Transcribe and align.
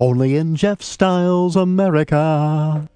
Only 0.00 0.36
in 0.36 0.56
Jeff 0.56 0.82
Styles 0.82 1.56
America. 1.56 2.88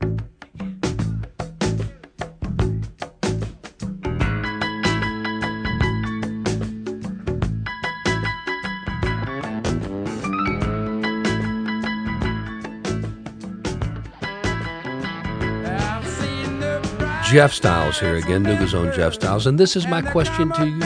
Jeff 17.25 17.53
Styles 17.53 18.01
here 18.01 18.17
again, 18.17 18.43
Nooga's 18.43 18.75
own 18.75 18.91
Jeff 18.95 19.13
Styles, 19.15 19.47
and 19.47 19.59
this 19.61 19.77
is 19.77 19.87
my 19.87 20.01
question 20.01 20.51
to 20.53 20.67
you 20.67 20.81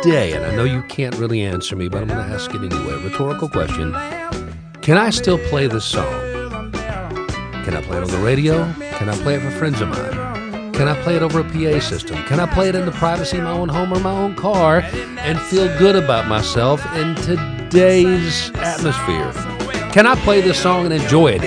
today. 0.00 0.32
And 0.32 0.46
I 0.46 0.54
know 0.54 0.62
you 0.62 0.80
can't 0.84 1.16
really 1.16 1.42
answer 1.42 1.74
me, 1.74 1.88
but 1.88 2.02
I'm 2.02 2.08
going 2.08 2.24
to 2.24 2.34
ask 2.34 2.54
it 2.54 2.62
anyway. 2.62 3.02
Rhetorical 3.02 3.48
question 3.48 3.92
Can 4.88 4.96
I 4.96 5.10
still 5.10 5.36
play 5.36 5.66
this 5.66 5.84
song? 5.84 6.08
Can 6.72 7.76
I 7.76 7.82
play 7.82 7.98
it 7.98 8.02
on 8.02 8.08
the 8.08 8.24
radio? 8.24 8.72
Can 8.96 9.10
I 9.10 9.16
play 9.16 9.34
it 9.34 9.42
for 9.42 9.50
friends 9.50 9.82
of 9.82 9.90
mine? 9.90 10.72
Can 10.72 10.88
I 10.88 10.98
play 11.02 11.14
it 11.14 11.20
over 11.22 11.40
a 11.40 11.44
PA 11.44 11.78
system? 11.78 12.16
Can 12.22 12.40
I 12.40 12.46
play 12.46 12.70
it 12.70 12.74
in 12.74 12.86
the 12.86 12.92
privacy 12.92 13.36
of 13.36 13.44
my 13.44 13.50
own 13.50 13.68
home 13.68 13.92
or 13.92 14.00
my 14.00 14.12
own 14.12 14.34
car 14.34 14.80
and 15.18 15.38
feel 15.38 15.66
good 15.78 15.94
about 15.94 16.26
myself 16.26 16.82
in 16.94 17.14
today's 17.16 18.50
atmosphere? 18.54 19.30
Can 19.92 20.06
I 20.06 20.14
play 20.24 20.40
this 20.40 20.58
song 20.58 20.86
and 20.86 20.94
enjoy 20.94 21.32
it 21.32 21.42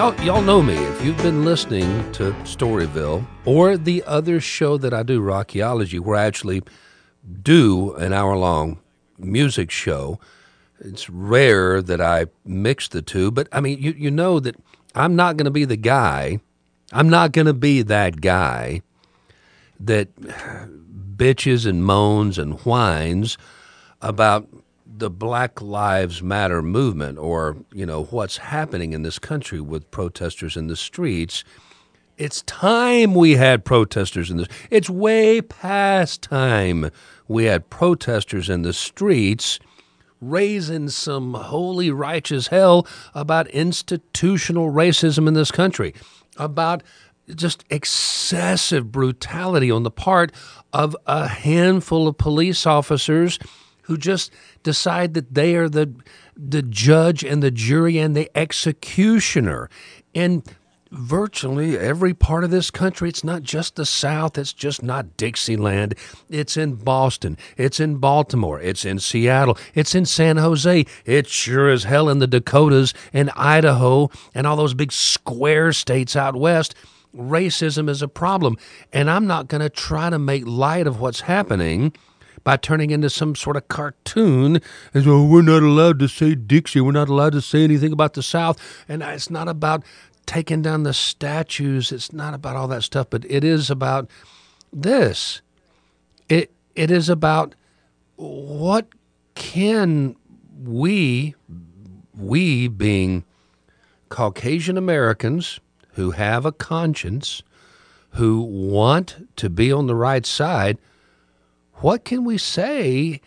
y'all 0.00 0.24
y'all 0.24 0.40
know 0.40 0.62
me 0.62 0.72
if 0.72 1.04
you've 1.04 1.18
been 1.18 1.44
listening 1.44 2.10
to 2.10 2.32
Storyville 2.44 3.22
or 3.44 3.76
the 3.76 4.02
other 4.06 4.40
show 4.40 4.78
that 4.78 4.94
I 4.94 5.02
do, 5.02 5.20
Rockyology, 5.20 6.00
where 6.00 6.16
I 6.16 6.24
actually 6.24 6.62
do 7.42 7.92
an 7.96 8.14
hour 8.14 8.34
long 8.34 8.80
music 9.18 9.70
show. 9.70 10.18
It's 10.78 11.10
rare 11.10 11.82
that 11.82 12.00
I 12.00 12.28
mix 12.46 12.88
the 12.88 13.02
two, 13.02 13.30
but 13.30 13.46
I 13.52 13.60
mean, 13.60 13.78
you 13.78 13.90
you 13.90 14.10
know 14.10 14.40
that 14.40 14.56
I'm 14.94 15.16
not 15.16 15.36
going 15.36 15.44
to 15.44 15.50
be 15.50 15.66
the 15.66 15.76
guy. 15.76 16.40
I'm 16.94 17.10
not 17.10 17.32
going 17.32 17.46
to 17.46 17.52
be 17.52 17.82
that 17.82 18.22
guy 18.22 18.80
that 19.80 20.16
bitches 21.16 21.66
and 21.66 21.84
moans 21.84 22.38
and 22.38 22.58
whines 22.60 23.36
about 24.00 24.48
the 25.00 25.10
Black 25.10 25.60
Lives 25.60 26.22
Matter 26.22 26.62
movement 26.62 27.18
or, 27.18 27.56
you 27.72 27.86
know, 27.86 28.04
what's 28.04 28.36
happening 28.36 28.92
in 28.92 29.02
this 29.02 29.18
country 29.18 29.60
with 29.60 29.90
protesters 29.90 30.56
in 30.56 30.68
the 30.68 30.76
streets. 30.76 31.42
It's 32.18 32.42
time 32.42 33.14
we 33.14 33.32
had 33.32 33.64
protesters 33.64 34.30
in 34.30 34.36
this. 34.36 34.48
It's 34.70 34.90
way 34.90 35.40
past 35.40 36.22
time 36.22 36.90
we 37.26 37.46
had 37.46 37.70
protesters 37.70 38.50
in 38.50 38.60
the 38.60 38.74
streets 38.74 39.58
raising 40.20 40.90
some 40.90 41.32
holy 41.32 41.90
righteous 41.90 42.48
hell 42.48 42.86
about 43.14 43.48
institutional 43.48 44.70
racism 44.70 45.26
in 45.26 45.32
this 45.32 45.50
country, 45.50 45.94
about 46.36 46.82
just 47.34 47.64
excessive 47.70 48.92
brutality 48.92 49.70
on 49.70 49.82
the 49.82 49.90
part 49.90 50.30
of 50.74 50.94
a 51.06 51.26
handful 51.26 52.06
of 52.06 52.18
police 52.18 52.66
officers 52.66 53.38
who 53.90 53.98
just 53.98 54.30
decide 54.62 55.14
that 55.14 55.34
they 55.34 55.56
are 55.56 55.68
the 55.68 55.92
the 56.36 56.62
judge 56.62 57.24
and 57.24 57.42
the 57.42 57.50
jury 57.50 57.98
and 57.98 58.14
the 58.14 58.30
executioner. 58.38 59.68
In 60.14 60.44
virtually 60.92 61.76
every 61.76 62.14
part 62.14 62.44
of 62.44 62.52
this 62.52 62.70
country, 62.70 63.08
it's 63.08 63.24
not 63.24 63.42
just 63.42 63.74
the 63.74 63.84
South, 63.84 64.38
it's 64.38 64.52
just 64.52 64.80
not 64.80 65.16
Dixieland. 65.16 65.96
It's 66.28 66.56
in 66.56 66.76
Boston, 66.76 67.36
it's 67.56 67.80
in 67.80 67.96
Baltimore, 67.96 68.60
it's 68.60 68.84
in 68.84 69.00
Seattle, 69.00 69.58
it's 69.74 69.96
in 69.96 70.06
San 70.06 70.36
Jose, 70.36 70.86
it's 71.04 71.30
sure 71.30 71.68
as 71.68 71.82
hell 71.82 72.08
in 72.08 72.20
the 72.20 72.28
Dakotas 72.28 72.94
and 73.12 73.30
Idaho 73.34 74.08
and 74.36 74.46
all 74.46 74.56
those 74.56 74.74
big 74.74 74.92
square 74.92 75.72
states 75.72 76.14
out 76.14 76.36
west. 76.36 76.76
Racism 77.12 77.88
is 77.88 78.02
a 78.02 78.08
problem. 78.08 78.56
And 78.92 79.10
I'm 79.10 79.26
not 79.26 79.48
going 79.48 79.62
to 79.62 79.68
try 79.68 80.10
to 80.10 80.18
make 80.18 80.46
light 80.46 80.86
of 80.86 81.00
what's 81.00 81.22
happening 81.22 81.92
by 82.44 82.56
turning 82.56 82.90
into 82.90 83.10
some 83.10 83.34
sort 83.34 83.56
of 83.56 83.68
cartoon 83.68 84.60
as 84.94 85.06
well, 85.06 85.26
we're 85.26 85.42
not 85.42 85.62
allowed 85.62 85.98
to 86.00 86.08
say 86.08 86.34
Dixie, 86.34 86.80
we're 86.80 86.92
not 86.92 87.08
allowed 87.08 87.32
to 87.32 87.40
say 87.40 87.64
anything 87.64 87.92
about 87.92 88.14
the 88.14 88.22
South. 88.22 88.58
And 88.88 89.02
it's 89.02 89.30
not 89.30 89.48
about 89.48 89.84
taking 90.26 90.62
down 90.62 90.84
the 90.84 90.94
statues, 90.94 91.92
it's 91.92 92.12
not 92.12 92.34
about 92.34 92.56
all 92.56 92.68
that 92.68 92.82
stuff, 92.82 93.08
but 93.10 93.24
it 93.28 93.44
is 93.44 93.70
about 93.70 94.08
this. 94.72 95.42
It 96.28 96.52
it 96.74 96.90
is 96.90 97.08
about 97.08 97.54
what 98.16 98.86
can 99.34 100.16
we 100.62 101.34
we 102.14 102.68
being 102.68 103.24
Caucasian 104.08 104.76
Americans 104.76 105.60
who 105.94 106.12
have 106.12 106.44
a 106.44 106.52
conscience, 106.52 107.42
who 108.10 108.40
want 108.40 109.28
to 109.36 109.50
be 109.50 109.72
on 109.72 109.86
the 109.86 109.94
right 109.94 110.26
side, 110.26 110.78
what 111.80 112.04
can 112.04 112.24
we 112.24 112.38
say 112.38 113.20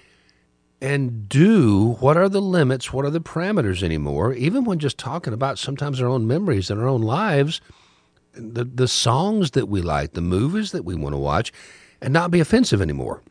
and 0.81 1.28
do? 1.30 1.94
What 2.00 2.18
are 2.18 2.30
the 2.30 2.41
limits? 2.41 2.91
What 2.91 3.06
are 3.06 3.09
the 3.09 3.22
parameters 3.22 3.84
anymore? 3.84 4.34
Even 4.34 4.64
when 4.66 4.80
just 4.80 4.97
talking 4.97 5.34
about 5.34 5.58
sometimes 5.58 6.02
our 6.02 6.08
own 6.08 6.28
memories 6.28 6.69
and 6.69 6.80
our 6.80 6.88
own 6.88 7.02
lives, 7.02 7.62
the, 8.34 8.66
the 8.66 8.88
songs 8.88 9.52
that 9.52 9.68
we 9.68 9.81
like, 9.81 10.13
the 10.13 10.22
movies 10.22 10.72
that 10.72 10.84
we 10.84 10.96
want 10.96 11.13
to 11.13 11.19
watch, 11.19 11.53
and 12.02 12.13
not 12.13 12.31
be 12.31 12.40
offensive 12.40 12.81
anymore. 12.81 13.22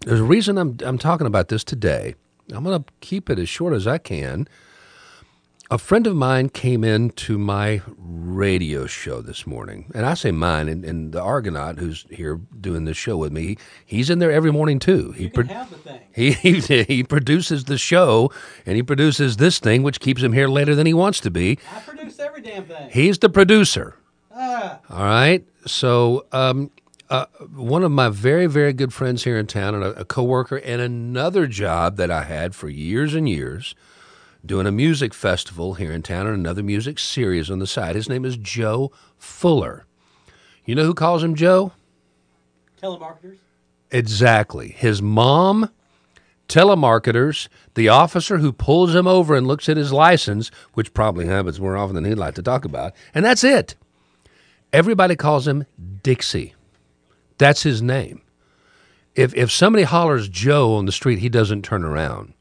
There's 0.00 0.20
a 0.20 0.24
reason 0.24 0.58
I'm, 0.58 0.76
I'm 0.84 0.98
talking 0.98 1.26
about 1.26 1.48
this 1.48 1.64
today. 1.64 2.14
I'm 2.52 2.64
going 2.64 2.82
to 2.82 2.92
keep 3.00 3.30
it 3.30 3.38
as 3.38 3.48
short 3.48 3.72
as 3.72 3.86
I 3.86 3.98
can 3.98 4.46
a 5.72 5.78
friend 5.78 6.06
of 6.06 6.14
mine 6.14 6.50
came 6.50 6.84
in 6.84 7.08
to 7.08 7.38
my 7.38 7.80
radio 7.96 8.84
show 8.84 9.22
this 9.22 9.46
morning, 9.46 9.90
and 9.94 10.04
I 10.04 10.12
say 10.12 10.30
mine, 10.30 10.68
and, 10.68 10.84
and 10.84 11.12
the 11.12 11.22
Argonaut 11.22 11.78
who's 11.78 12.04
here 12.10 12.38
doing 12.60 12.84
this 12.84 12.98
show 12.98 13.16
with 13.16 13.32
me, 13.32 13.56
he's 13.86 14.10
in 14.10 14.18
there 14.18 14.30
every 14.30 14.52
morning 14.52 14.78
too. 14.78 15.12
He, 15.12 15.30
pro- 15.30 15.46
he, 16.14 16.32
he 16.32 16.82
he 16.82 17.02
produces 17.02 17.64
the 17.64 17.78
show, 17.78 18.30
and 18.66 18.76
he 18.76 18.82
produces 18.82 19.38
this 19.38 19.60
thing, 19.60 19.82
which 19.82 19.98
keeps 19.98 20.22
him 20.22 20.34
here 20.34 20.46
later 20.46 20.74
than 20.74 20.86
he 20.86 20.92
wants 20.92 21.20
to 21.20 21.30
be. 21.30 21.58
I 21.74 21.80
produce 21.80 22.18
every 22.18 22.42
damn 22.42 22.66
thing. 22.66 22.90
He's 22.90 23.18
the 23.18 23.30
producer. 23.30 23.96
Ah. 24.30 24.78
All 24.90 25.04
right, 25.04 25.42
so. 25.64 26.26
Um, 26.32 26.70
uh, 27.08 27.26
one 27.54 27.82
of 27.82 27.90
my 27.90 28.08
very, 28.08 28.46
very 28.46 28.72
good 28.72 28.90
friends 28.90 29.24
here 29.24 29.36
in 29.36 29.46
town, 29.46 29.74
and 29.74 29.84
a, 29.84 30.00
a 30.00 30.04
coworker, 30.06 30.56
and 30.56 30.80
another 30.80 31.46
job 31.46 31.98
that 31.98 32.10
I 32.10 32.22
had 32.22 32.54
for 32.54 32.70
years 32.70 33.14
and 33.14 33.28
years, 33.28 33.74
doing 34.44 34.66
a 34.66 34.72
music 34.72 35.14
festival 35.14 35.74
here 35.74 35.92
in 35.92 36.02
town 36.02 36.26
and 36.26 36.36
another 36.36 36.62
music 36.62 36.98
series 36.98 37.50
on 37.50 37.58
the 37.58 37.66
side. 37.66 37.94
His 37.96 38.08
name 38.08 38.24
is 38.24 38.36
Joe 38.36 38.90
Fuller. 39.16 39.86
You 40.64 40.74
know 40.74 40.84
who 40.84 40.94
calls 40.94 41.22
him 41.22 41.34
Joe? 41.34 41.72
Telemarketers. 42.80 43.38
Exactly. 43.90 44.68
His 44.68 45.02
mom, 45.02 45.70
telemarketers, 46.48 47.48
the 47.74 47.88
officer 47.88 48.38
who 48.38 48.52
pulls 48.52 48.94
him 48.94 49.06
over 49.06 49.34
and 49.34 49.46
looks 49.46 49.68
at 49.68 49.76
his 49.76 49.92
license, 49.92 50.50
which 50.74 50.94
probably 50.94 51.26
happens 51.26 51.60
more 51.60 51.76
often 51.76 51.94
than 51.94 52.04
he'd 52.04 52.14
like 52.14 52.34
to 52.34 52.42
talk 52.42 52.64
about, 52.64 52.94
and 53.14 53.24
that's 53.24 53.44
it. 53.44 53.74
Everybody 54.72 55.16
calls 55.16 55.46
him 55.46 55.66
Dixie. 56.02 56.54
That's 57.38 57.62
his 57.62 57.82
name. 57.82 58.22
If, 59.14 59.34
if 59.34 59.52
somebody 59.52 59.82
hollers 59.82 60.28
Joe 60.28 60.74
on 60.76 60.86
the 60.86 60.92
street, 60.92 61.18
he 61.18 61.28
doesn't 61.28 61.62
turn 61.62 61.84
around. 61.84 62.32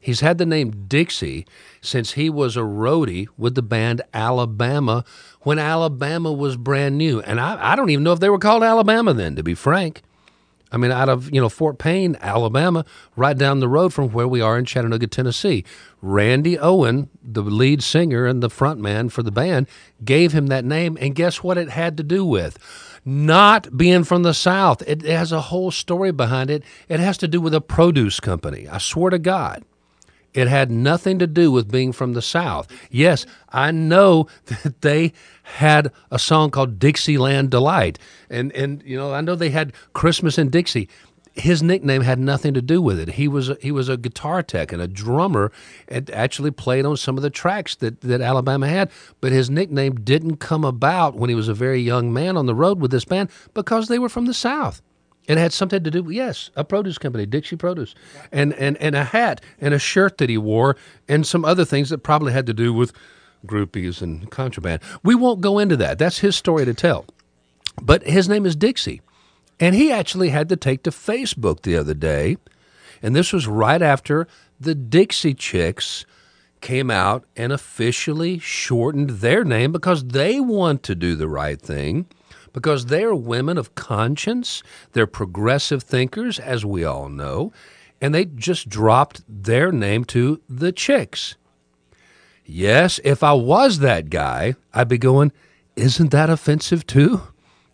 He's 0.00 0.20
had 0.20 0.38
the 0.38 0.46
name 0.46 0.86
Dixie 0.86 1.46
since 1.80 2.12
he 2.12 2.30
was 2.30 2.56
a 2.56 2.60
roadie 2.60 3.26
with 3.36 3.54
the 3.54 3.62
band 3.62 4.02
Alabama 4.14 5.04
when 5.40 5.58
Alabama 5.58 6.32
was 6.32 6.56
brand 6.56 6.96
new. 6.96 7.20
And 7.20 7.40
I, 7.40 7.72
I 7.72 7.76
don't 7.76 7.90
even 7.90 8.04
know 8.04 8.12
if 8.12 8.20
they 8.20 8.30
were 8.30 8.38
called 8.38 8.62
Alabama 8.62 9.12
then, 9.12 9.36
to 9.36 9.42
be 9.42 9.54
frank. 9.54 10.02
I 10.70 10.76
mean, 10.76 10.90
out 10.90 11.08
of 11.08 11.32
you 11.32 11.40
know 11.40 11.48
Fort 11.48 11.78
Payne, 11.78 12.16
Alabama, 12.20 12.84
right 13.16 13.36
down 13.36 13.60
the 13.60 13.68
road 13.68 13.92
from 13.94 14.10
where 14.10 14.28
we 14.28 14.40
are 14.40 14.58
in 14.58 14.64
Chattanooga, 14.64 15.06
Tennessee. 15.06 15.64
Randy 16.02 16.58
Owen, 16.58 17.08
the 17.22 17.42
lead 17.42 17.82
singer 17.82 18.26
and 18.26 18.42
the 18.42 18.50
front 18.50 18.80
man 18.80 19.08
for 19.08 19.22
the 19.22 19.30
band, 19.30 19.66
gave 20.04 20.32
him 20.32 20.48
that 20.48 20.64
name. 20.64 20.98
And 21.00 21.14
guess 21.14 21.42
what? 21.42 21.58
It 21.58 21.70
had 21.70 21.96
to 21.96 22.02
do 22.02 22.24
with 22.24 22.58
not 23.04 23.76
being 23.76 24.04
from 24.04 24.22
the 24.22 24.34
South. 24.34 24.82
It 24.86 25.02
has 25.02 25.32
a 25.32 25.40
whole 25.40 25.70
story 25.70 26.12
behind 26.12 26.50
it. 26.50 26.62
It 26.88 27.00
has 27.00 27.16
to 27.18 27.28
do 27.28 27.40
with 27.40 27.54
a 27.54 27.60
produce 27.60 28.20
company. 28.20 28.68
I 28.68 28.78
swear 28.78 29.10
to 29.10 29.18
God. 29.18 29.64
It 30.34 30.46
had 30.48 30.70
nothing 30.70 31.18
to 31.18 31.26
do 31.26 31.50
with 31.50 31.70
being 31.70 31.92
from 31.92 32.12
the 32.12 32.22
South. 32.22 32.68
Yes, 32.90 33.26
I 33.50 33.70
know 33.70 34.28
that 34.46 34.82
they 34.82 35.12
had 35.42 35.90
a 36.10 36.18
song 36.18 36.50
called 36.50 36.78
Dixieland 36.78 37.50
Delight. 37.50 37.98
And, 38.30 38.52
and 38.52 38.82
you 38.84 38.96
know, 38.96 39.12
I 39.14 39.20
know 39.20 39.34
they 39.34 39.50
had 39.50 39.72
Christmas 39.94 40.38
in 40.38 40.50
Dixie. 40.50 40.88
his 41.38 41.62
nickname 41.62 42.02
had 42.02 42.18
nothing 42.18 42.52
to 42.54 42.62
do 42.62 42.82
with 42.82 42.98
it. 42.98 43.10
He 43.10 43.28
was 43.28 43.48
a, 43.48 43.56
he 43.60 43.70
was 43.70 43.88
a 43.88 43.96
guitar 43.96 44.42
tech 44.42 44.72
and 44.72 44.82
a 44.82 44.88
drummer, 44.88 45.52
and 45.86 46.10
actually 46.10 46.50
played 46.50 46.84
on 46.84 46.96
some 46.96 47.16
of 47.16 47.22
the 47.22 47.30
tracks 47.30 47.74
that 47.76 48.00
that 48.02 48.20
Alabama 48.20 48.68
had. 48.68 48.90
But 49.20 49.32
his 49.32 49.48
nickname 49.48 49.96
didn't 49.96 50.36
come 50.36 50.64
about 50.64 51.14
when 51.14 51.30
he 51.30 51.36
was 51.36 51.48
a 51.48 51.54
very 51.54 51.80
young 51.80 52.12
man 52.12 52.36
on 52.36 52.46
the 52.46 52.54
road 52.54 52.80
with 52.80 52.90
this 52.90 53.04
band 53.04 53.30
because 53.54 53.88
they 53.88 53.98
were 53.98 54.08
from 54.08 54.26
the 54.26 54.34
South. 54.34 54.82
It 55.28 55.36
had 55.36 55.52
something 55.52 55.84
to 55.84 55.90
do 55.90 56.02
with 56.02 56.16
yes, 56.16 56.50
a 56.56 56.64
produce 56.64 56.96
company, 56.96 57.26
Dixie 57.26 57.56
Produce, 57.56 57.94
and 58.32 58.54
and 58.54 58.78
and 58.78 58.96
a 58.96 59.04
hat 59.04 59.42
and 59.60 59.74
a 59.74 59.78
shirt 59.78 60.16
that 60.18 60.30
he 60.30 60.38
wore, 60.38 60.74
and 61.06 61.26
some 61.26 61.44
other 61.44 61.66
things 61.66 61.90
that 61.90 61.98
probably 61.98 62.32
had 62.32 62.46
to 62.46 62.54
do 62.54 62.72
with 62.72 62.92
groupies 63.46 64.00
and 64.00 64.30
contraband. 64.30 64.80
We 65.04 65.14
won't 65.14 65.42
go 65.42 65.58
into 65.58 65.76
that. 65.76 65.98
That's 65.98 66.20
his 66.20 66.34
story 66.34 66.64
to 66.64 66.72
tell. 66.72 67.04
But 67.80 68.04
his 68.04 68.26
name 68.28 68.46
is 68.46 68.56
Dixie, 68.56 69.02
and 69.60 69.74
he 69.76 69.92
actually 69.92 70.30
had 70.30 70.48
to 70.48 70.56
take 70.56 70.82
to 70.84 70.90
Facebook 70.90 71.60
the 71.60 71.76
other 71.76 71.94
day, 71.94 72.38
and 73.02 73.14
this 73.14 73.30
was 73.30 73.46
right 73.46 73.82
after 73.82 74.26
the 74.58 74.74
Dixie 74.74 75.34
Chicks 75.34 76.06
came 76.62 76.90
out 76.90 77.24
and 77.36 77.52
officially 77.52 78.38
shortened 78.38 79.10
their 79.10 79.44
name 79.44 79.72
because 79.72 80.04
they 80.04 80.40
want 80.40 80.82
to 80.84 80.94
do 80.94 81.14
the 81.14 81.28
right 81.28 81.60
thing 81.60 82.06
because 82.52 82.86
they're 82.86 83.14
women 83.14 83.58
of 83.58 83.74
conscience, 83.74 84.62
they're 84.92 85.06
progressive 85.06 85.82
thinkers, 85.82 86.38
as 86.38 86.64
we 86.64 86.84
all 86.84 87.08
know, 87.08 87.52
and 88.00 88.14
they 88.14 88.24
just 88.24 88.68
dropped 88.68 89.22
their 89.28 89.72
name 89.72 90.04
to 90.06 90.40
the 90.48 90.72
Chicks. 90.72 91.36
Yes, 92.44 92.98
if 93.04 93.22
I 93.22 93.34
was 93.34 93.80
that 93.80 94.08
guy, 94.08 94.54
I'd 94.72 94.88
be 94.88 94.98
going, 94.98 95.32
isn't 95.76 96.10
that 96.12 96.30
offensive 96.30 96.86
too? 96.86 97.20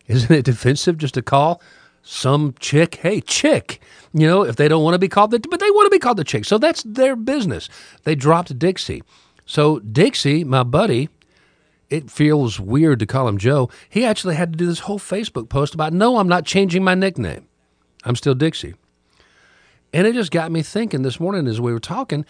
Isn't 0.07 0.31
it 0.31 0.47
offensive 0.47 0.97
just 0.97 1.13
to 1.13 1.21
call 1.21 1.61
some 2.03 2.53
chick, 2.59 2.95
hey, 2.95 3.21
chick? 3.21 3.81
You 4.13 4.27
know, 4.27 4.43
if 4.43 4.57
they 4.57 4.67
don't 4.67 4.83
want 4.83 4.93
to 4.93 4.99
be 4.99 5.07
called 5.07 5.31
the, 5.31 5.39
but 5.39 5.59
they 5.59 5.71
want 5.71 5.87
to 5.87 5.95
be 5.95 5.99
called 5.99 6.17
the 6.17 6.23
chick. 6.23 6.45
So 6.45 6.57
that's 6.57 6.83
their 6.83 7.15
business. 7.15 7.69
They 8.03 8.15
dropped 8.15 8.57
Dixie. 8.59 9.01
So 9.45 9.79
Dixie, 9.79 10.43
my 10.43 10.63
buddy, 10.63 11.09
it 11.89 12.09
feels 12.09 12.59
weird 12.59 12.99
to 12.99 13.05
call 13.05 13.27
him 13.27 13.37
Joe. 13.37 13.69
He 13.89 14.05
actually 14.05 14.35
had 14.35 14.53
to 14.53 14.57
do 14.57 14.65
this 14.65 14.79
whole 14.79 14.99
Facebook 14.99 15.49
post 15.49 15.73
about, 15.73 15.93
no, 15.93 16.17
I'm 16.17 16.27
not 16.27 16.45
changing 16.45 16.83
my 16.83 16.95
nickname. 16.95 17.47
I'm 18.03 18.15
still 18.15 18.35
Dixie. 18.35 18.75
And 19.93 20.05
it 20.05 20.13
just 20.13 20.31
got 20.31 20.51
me 20.51 20.61
thinking 20.61 21.03
this 21.03 21.19
morning 21.19 21.47
as 21.47 21.61
we 21.61 21.71
were 21.71 21.79
talking, 21.79 22.25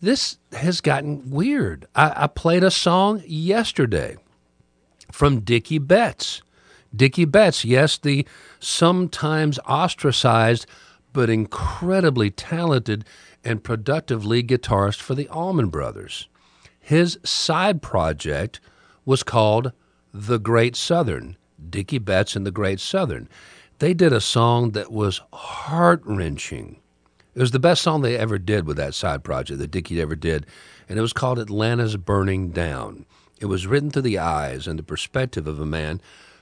this 0.00 0.38
has 0.52 0.80
gotten 0.80 1.30
weird. 1.30 1.86
I, 1.94 2.24
I 2.24 2.26
played 2.26 2.64
a 2.64 2.70
song 2.70 3.22
yesterday 3.26 4.16
from 5.10 5.40
Dickey 5.40 5.78
Betts. 5.78 6.42
Dickey 6.94 7.24
Betts, 7.24 7.64
yes, 7.64 7.98
the 7.98 8.26
sometimes 8.58 9.58
ostracized 9.60 10.66
but 11.12 11.28
incredibly 11.28 12.30
talented 12.30 13.04
and 13.44 13.64
productive 13.64 14.24
lead 14.24 14.48
guitarist 14.48 15.00
for 15.00 15.14
the 15.14 15.28
Allman 15.28 15.68
Brothers. 15.68 16.28
His 16.78 17.18
side 17.24 17.82
project 17.82 18.60
was 19.10 19.24
called 19.24 19.72
The 20.14 20.38
Great 20.38 20.76
Southern, 20.76 21.36
Dickey 21.68 21.98
Betts 21.98 22.36
and 22.36 22.46
the 22.46 22.52
Great 22.52 22.78
Southern. 22.78 23.28
They 23.80 23.92
did 23.92 24.12
a 24.12 24.20
song 24.20 24.70
that 24.70 24.92
was 24.92 25.20
heart 25.32 26.00
wrenching. 26.04 26.78
It 27.34 27.40
was 27.40 27.50
the 27.50 27.58
best 27.58 27.82
song 27.82 28.02
they 28.02 28.16
ever 28.16 28.38
did 28.38 28.68
with 28.68 28.76
that 28.76 28.94
side 28.94 29.24
project 29.24 29.58
that 29.58 29.72
Dickey 29.72 30.00
ever 30.00 30.14
did, 30.14 30.46
and 30.88 30.96
it 30.96 31.02
was 31.02 31.12
called 31.12 31.40
Atlanta's 31.40 31.96
Burning 31.96 32.50
Down. 32.50 33.04
It 33.40 33.46
was 33.46 33.66
written 33.66 33.90
through 33.90 34.02
the 34.02 34.20
eyes 34.20 34.68
and 34.68 34.78
the 34.78 34.84
perspective 34.84 35.48
of 35.48 35.58
a 35.58 35.66
man 35.66 36.00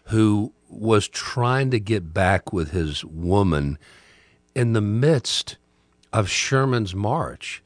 who 0.08 0.52
was 0.68 1.08
trying 1.08 1.70
to 1.70 1.80
get 1.80 2.12
back 2.12 2.52
with 2.52 2.72
his 2.72 3.02
woman 3.02 3.78
in 4.54 4.74
the 4.74 4.82
midst 4.82 5.56
of 6.12 6.28
Sherman's 6.28 6.94
march. 6.94 7.62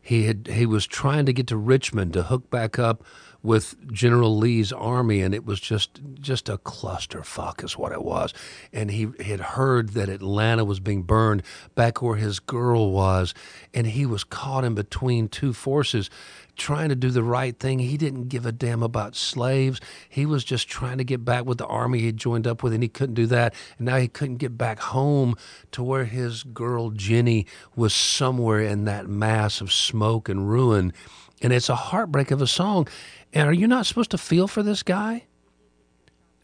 He 0.00 0.26
had 0.26 0.46
he 0.46 0.64
was 0.64 0.86
trying 0.86 1.26
to 1.26 1.32
get 1.32 1.48
to 1.48 1.56
Richmond 1.56 2.12
to 2.12 2.24
hook 2.24 2.50
back 2.50 2.78
up 2.78 3.02
with 3.44 3.76
General 3.92 4.34
Lee's 4.36 4.72
army, 4.72 5.20
and 5.20 5.34
it 5.34 5.44
was 5.44 5.60
just 5.60 6.00
just 6.18 6.48
a 6.48 6.56
clusterfuck, 6.56 7.62
is 7.62 7.76
what 7.76 7.92
it 7.92 8.02
was. 8.02 8.32
And 8.72 8.90
he 8.90 9.08
had 9.22 9.40
heard 9.40 9.90
that 9.90 10.08
Atlanta 10.08 10.64
was 10.64 10.80
being 10.80 11.02
burned 11.02 11.42
back 11.74 12.00
where 12.00 12.16
his 12.16 12.40
girl 12.40 12.90
was, 12.90 13.34
and 13.74 13.86
he 13.86 14.06
was 14.06 14.24
caught 14.24 14.64
in 14.64 14.74
between 14.74 15.28
two 15.28 15.52
forces, 15.52 16.08
trying 16.56 16.88
to 16.88 16.94
do 16.96 17.10
the 17.10 17.22
right 17.22 17.58
thing. 17.58 17.80
He 17.80 17.98
didn't 17.98 18.28
give 18.28 18.46
a 18.46 18.52
damn 18.52 18.82
about 18.82 19.14
slaves. 19.14 19.78
He 20.08 20.24
was 20.24 20.42
just 20.42 20.66
trying 20.66 20.96
to 20.96 21.04
get 21.04 21.22
back 21.22 21.44
with 21.44 21.58
the 21.58 21.66
army 21.66 21.98
he 22.00 22.06
had 22.06 22.16
joined 22.16 22.46
up 22.46 22.62
with, 22.62 22.72
and 22.72 22.82
he 22.82 22.88
couldn't 22.88 23.14
do 23.14 23.26
that. 23.26 23.54
And 23.76 23.84
now 23.86 23.98
he 23.98 24.08
couldn't 24.08 24.36
get 24.36 24.56
back 24.56 24.80
home 24.80 25.36
to 25.72 25.82
where 25.82 26.06
his 26.06 26.44
girl 26.44 26.90
Jenny 26.90 27.46
was 27.76 27.92
somewhere 27.92 28.60
in 28.60 28.86
that 28.86 29.06
mass 29.06 29.60
of 29.60 29.70
smoke 29.70 30.30
and 30.30 30.48
ruin. 30.48 30.94
And 31.42 31.52
it's 31.52 31.68
a 31.68 31.74
heartbreak 31.74 32.30
of 32.30 32.40
a 32.40 32.46
song. 32.46 32.88
And 33.34 33.48
are 33.48 33.52
you 33.52 33.66
not 33.66 33.84
supposed 33.84 34.12
to 34.12 34.18
feel 34.18 34.46
for 34.46 34.62
this 34.62 34.84
guy? 34.84 35.24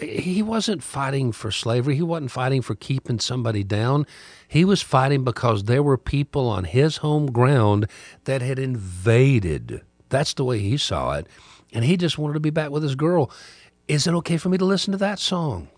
He 0.00 0.42
wasn't 0.42 0.82
fighting 0.82 1.30
for 1.30 1.52
slavery. 1.52 1.94
He 1.94 2.02
wasn't 2.02 2.32
fighting 2.32 2.62
for 2.62 2.74
keeping 2.74 3.20
somebody 3.20 3.62
down. 3.62 4.06
He 4.48 4.64
was 4.64 4.82
fighting 4.82 5.22
because 5.22 5.64
there 5.64 5.82
were 5.82 5.98
people 5.98 6.48
on 6.48 6.64
his 6.64 6.98
home 6.98 7.30
ground 7.30 7.86
that 8.24 8.42
had 8.42 8.58
invaded. 8.58 9.82
That's 10.08 10.34
the 10.34 10.44
way 10.44 10.58
he 10.58 10.76
saw 10.76 11.12
it. 11.12 11.28
And 11.72 11.84
he 11.84 11.96
just 11.96 12.18
wanted 12.18 12.34
to 12.34 12.40
be 12.40 12.50
back 12.50 12.70
with 12.70 12.82
his 12.82 12.96
girl. 12.96 13.30
Is 13.86 14.06
it 14.06 14.14
okay 14.14 14.36
for 14.36 14.48
me 14.48 14.58
to 14.58 14.64
listen 14.64 14.92
to 14.92 14.98
that 14.98 15.18
song? 15.18 15.68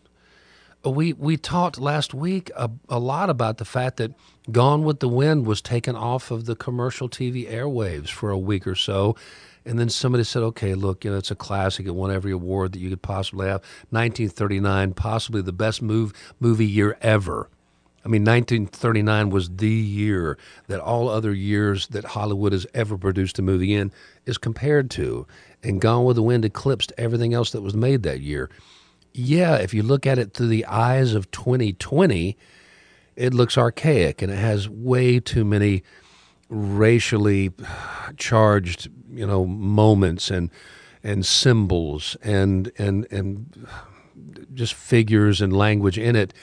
We 0.85 1.13
we 1.13 1.37
talked 1.37 1.79
last 1.79 2.13
week 2.13 2.51
a, 2.57 2.69
a 2.89 2.99
lot 2.99 3.31
about 3.31 3.59
the 3.59 3.65
fact 3.65 3.99
that 3.99 4.13
Gone 4.51 4.83
with 4.83 4.99
the 4.99 5.09
Wind 5.09 5.47
was 5.47 5.63
taken 5.63 5.95
off 5.95 6.33
of 6.33 6.47
the 6.47 6.57
commercial 6.57 7.09
TV 7.09 7.49
airwaves 7.49 8.09
for 8.09 8.31
a 8.31 8.39
week 8.39 8.67
or 8.67 8.75
so 8.75 9.15
and 9.65 9.79
then 9.79 9.89
somebody 9.89 10.25
said, 10.25 10.43
okay, 10.43 10.75
look, 10.75 11.05
you 11.05 11.11
know, 11.11 11.19
it's 11.19 11.31
a 11.31 11.37
classic. 11.37 11.87
It 11.87 11.95
won 11.95 12.11
every 12.11 12.33
award 12.33 12.73
that 12.73 12.81
you 12.81 12.91
could 12.91 13.03
possibly 13.03 13.47
have. 13.47 13.63
1939, 13.91 14.95
possibly 14.95 15.43
the 15.43 15.53
best 15.53 15.83
move, 15.83 16.13
movie 16.41 16.67
year 16.67 16.97
ever. 17.01 17.49
I 18.05 18.09
mean, 18.09 18.23
1939 18.23 19.31
was 19.31 19.49
the 19.49 19.69
year 19.69 20.37
that 20.67 20.81
all 20.81 21.09
other 21.09 21.33
years 21.33 21.87
that 21.89 22.05
Hollywood 22.05 22.53
has 22.53 22.67
ever 22.75 22.99
produced 22.99 23.39
a 23.39 23.43
movie 23.43 23.75
in 23.75 23.93
is 24.27 24.39
compared 24.39 24.91
to. 24.93 25.27
And 25.63 25.81
Gone 25.81 26.05
with 26.05 26.17
the 26.17 26.23
Wind 26.23 26.45
eclipsed 26.45 26.93
everything 26.99 27.33
else 27.33 27.53
that 27.53 27.63
was 27.63 27.75
made 27.75 28.03
that 28.03 28.21
year. 28.21 28.51
Yeah, 29.15 29.57
if 29.57 29.73
you 29.73 29.85
look 29.85 30.07
at 30.07 30.19
it 30.19 30.35
through 30.35 30.49
the 30.49 30.67
eyes 30.67 31.15
of 31.15 31.31
2020, 31.31 32.37
it 33.15 33.35
looks 33.35 33.57
archaic 33.57 34.21
and 34.21 34.33
it 34.33 34.39
has 34.39 34.69
way 34.69 35.21
too 35.21 35.45
many 35.45 35.85
racially 36.53 37.51
charged, 38.19 38.91
you 39.11 39.27
know, 39.27 39.47
moments 39.47 40.31
and 40.31 40.51
and 41.03 41.27
symbols 41.27 42.17
and 42.23 42.71
and 42.79 43.11
and 43.11 43.67
just 44.55 44.75
figures 44.75 45.41
and 45.41 45.57
language 45.57 45.99
in 45.99 46.15
it, 46.15 46.35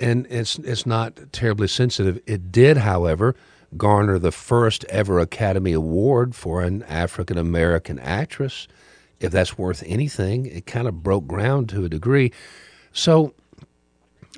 and 0.00 0.26
it's 0.30 0.58
it's 0.58 0.86
not 0.86 1.32
terribly 1.32 1.68
sensitive. 1.68 2.18
It 2.26 2.50
did, 2.50 2.78
however, 2.78 3.36
garner 3.76 4.18
the 4.18 4.32
first 4.32 4.84
ever 4.84 5.20
Academy 5.20 5.72
Award 5.72 6.34
for 6.34 6.62
an 6.62 6.82
African 6.84 7.36
American 7.36 7.98
actress. 7.98 8.66
If 9.20 9.30
that's 9.30 9.56
worth 9.56 9.84
anything, 9.86 10.46
it 10.46 10.66
kind 10.66 10.88
of 10.88 11.02
broke 11.02 11.26
ground 11.28 11.68
to 11.68 11.84
a 11.84 11.88
degree. 11.88 12.32
So 12.92 13.34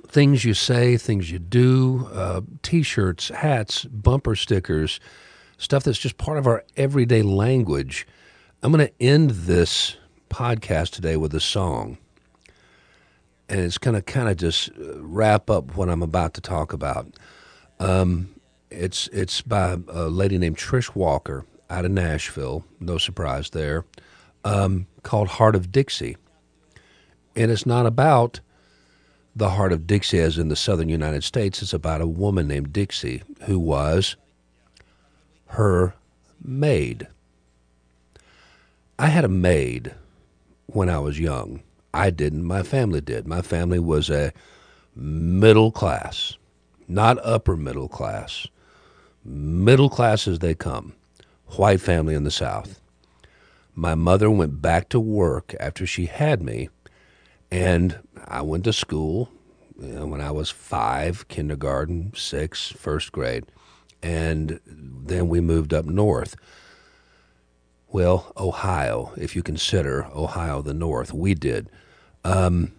things 0.07 0.45
you 0.45 0.55
say, 0.55 0.97
things 0.97 1.31
you 1.31 1.39
do, 1.39 2.09
uh, 2.13 2.41
t 2.63 2.83
shirts, 2.83 3.29
hats, 3.29 3.85
bumper 3.85 4.37
stickers, 4.37 5.01
stuff 5.59 5.85
that's 5.85 5.99
just 5.99 6.19
part 6.19 6.39
of 6.39 6.47
our 6.47 6.65
everyday 6.77 7.23
language. 7.23 8.07
I'm 8.63 8.73
going 8.73 8.87
to 8.87 9.03
end 9.03 9.31
this 9.31 9.97
podcast 10.31 10.91
today 10.91 11.17
with 11.17 11.35
a 11.35 11.41
song. 11.41 11.99
And 13.49 13.61
it's 13.61 13.79
going 13.79 13.95
to 13.95 14.03
kind 14.03 14.29
of 14.29 14.37
just 14.37 14.71
uh, 14.71 15.03
wrap 15.03 15.51
up 15.51 15.77
what 15.77 15.91
I'm 15.91 16.03
about 16.03 16.35
to 16.35 16.41
talk 16.41 16.73
about. 16.73 17.09
Um, 17.79 18.35
it's 18.71 19.09
it's 19.09 19.43
by 19.43 19.77
a 19.89 20.09
lady 20.09 20.39
named 20.39 20.57
Trish 20.57 20.95
Walker 20.95 21.45
out 21.71 21.85
of 21.85 21.91
Nashville. 21.91 22.65
No 22.81 22.99
surprise 22.99 23.51
there. 23.51 23.85
Um, 24.45 24.87
called 25.03 25.29
Heart 25.29 25.57
of 25.57 25.73
Dixie, 25.73 26.17
and 27.37 27.51
it's 27.51 27.67
not 27.67 27.87
about 27.87 28.41
the 29.37 29.51
heart 29.51 29.73
of 29.73 29.87
Dixie 29.87 30.21
as 30.21 30.39
in 30.39 30.49
the 30.49 30.57
southern 30.57 30.89
United 30.89 31.25
States. 31.25 31.63
It's 31.63 31.73
about 31.73 32.01
a 32.01 32.07
woman 32.07 32.49
named 32.49 32.73
Dixie 32.73 33.23
who 33.43 33.59
was 33.59 34.17
her 35.49 35.95
maid. 36.43 37.09
I 38.99 39.09
had 39.09 39.25
a 39.25 39.29
maid 39.29 39.95
when 40.67 40.89
I 40.89 40.99
was 40.99 41.19
young. 41.19 41.63
I 41.93 42.11
didn't, 42.11 42.45
my 42.45 42.63
family 42.63 43.01
did. 43.01 43.27
My 43.27 43.43
family 43.43 43.79
was 43.79 44.11
a 44.11 44.33
middle 44.95 45.73
class, 45.73 46.37
not 46.89 47.19
upper 47.25 47.57
middle 47.57 47.89
class, 47.89 48.47
middle 49.25 49.89
class 49.89 50.29
as 50.29 50.41
they 50.41 50.55
come, 50.55 50.95
white 51.57 51.81
family 51.81 52.15
in 52.15 52.25
the 52.25 52.31
South. 52.31 52.81
My 53.75 53.97
mother 53.97 54.31
went 54.31 54.63
back 54.63 54.89
to 54.91 55.01
work 55.01 55.55
after 55.59 55.87
she 55.87 56.07
had 56.07 56.43
me 56.43 56.69
and 57.55 58.01
I 58.27 58.43
went 58.43 58.65
to 58.65 58.73
school, 58.73 59.31
you 59.81 59.93
know, 59.93 60.07
when 60.07 60.21
I 60.21 60.33
was 60.33 60.51
five, 60.51 61.29
kindergarten, 61.29 62.13
six, 62.17 62.73
first 62.73 63.13
grade, 63.13 63.45
and 64.03 64.59
then 64.67 65.29
we 65.29 65.41
moved 65.41 65.73
up 65.73 65.85
north. 65.85 66.35
Well, 67.87 68.33
Ohio, 68.37 69.13
if 69.17 69.37
you 69.37 69.45
consider 69.45 70.09
Ohio 70.13 70.63
the 70.63 70.75
North, 70.75 71.13
we 71.13 71.35
did. 71.35 71.71
Um, 72.25 72.73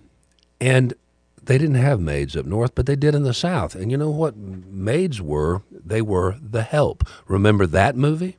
and 0.60 0.94
they 1.42 1.58
didn't 1.58 1.76
have 1.76 2.02
maids 2.02 2.36
up 2.36 2.46
north, 2.46 2.76
but 2.76 2.86
they 2.86 2.98
did 2.98 3.16
in 3.16 3.24
the 3.24 3.34
South. 3.34 3.76
And 3.76 3.92
you 3.92 3.96
know 3.98 4.10
what 4.10 4.36
maids 4.36 5.22
were? 5.22 5.62
They 5.72 6.02
were 6.02 6.36
the 6.42 6.64
help. 6.64 7.08
Remember 7.30 7.66
that 7.66 7.96
movie? 7.96 8.36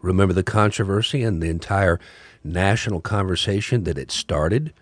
Remember 0.00 0.32
the 0.32 0.44
controversy 0.44 1.24
and 1.24 1.42
the 1.42 1.50
entire 1.50 1.98
national 2.44 3.00
conversation 3.00 3.82
that 3.82 3.98
it 3.98 4.12
started? 4.12 4.72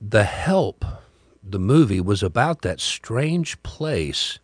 The 0.00 0.24
Help, 0.24 0.82
the 1.44 1.58
movie, 1.58 2.00
was 2.00 2.22
about 2.22 2.62
that 2.62 2.80
strange 2.80 3.62
place. 3.62 4.38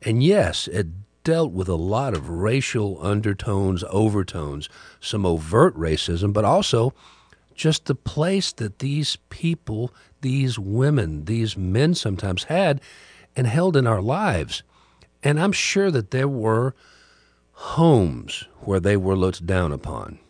And 0.00 0.22
yes, 0.22 0.68
it 0.68 0.86
dealt 1.24 1.50
with 1.50 1.68
a 1.68 1.74
lot 1.74 2.14
of 2.14 2.28
racial 2.28 3.04
undertones, 3.04 3.82
overtones, 3.90 4.68
some 5.00 5.26
overt 5.26 5.76
racism, 5.76 6.32
but 6.32 6.44
also 6.44 6.94
just 7.54 7.86
the 7.86 7.96
place 7.96 8.52
that 8.52 8.78
these 8.78 9.16
people, 9.28 9.92
these 10.20 10.56
women, 10.56 11.24
these 11.24 11.56
men 11.56 11.94
sometimes 11.94 12.44
had 12.44 12.80
and 13.34 13.48
held 13.48 13.76
in 13.76 13.88
our 13.88 14.00
lives. 14.00 14.62
And 15.22 15.40
I'm 15.40 15.52
sure 15.52 15.90
that 15.90 16.12
there 16.12 16.28
were 16.28 16.74
homes 17.52 18.44
where 18.60 18.80
they 18.80 18.96
were 18.96 19.16
looked 19.16 19.46
down 19.46 19.72
upon. 19.72 20.20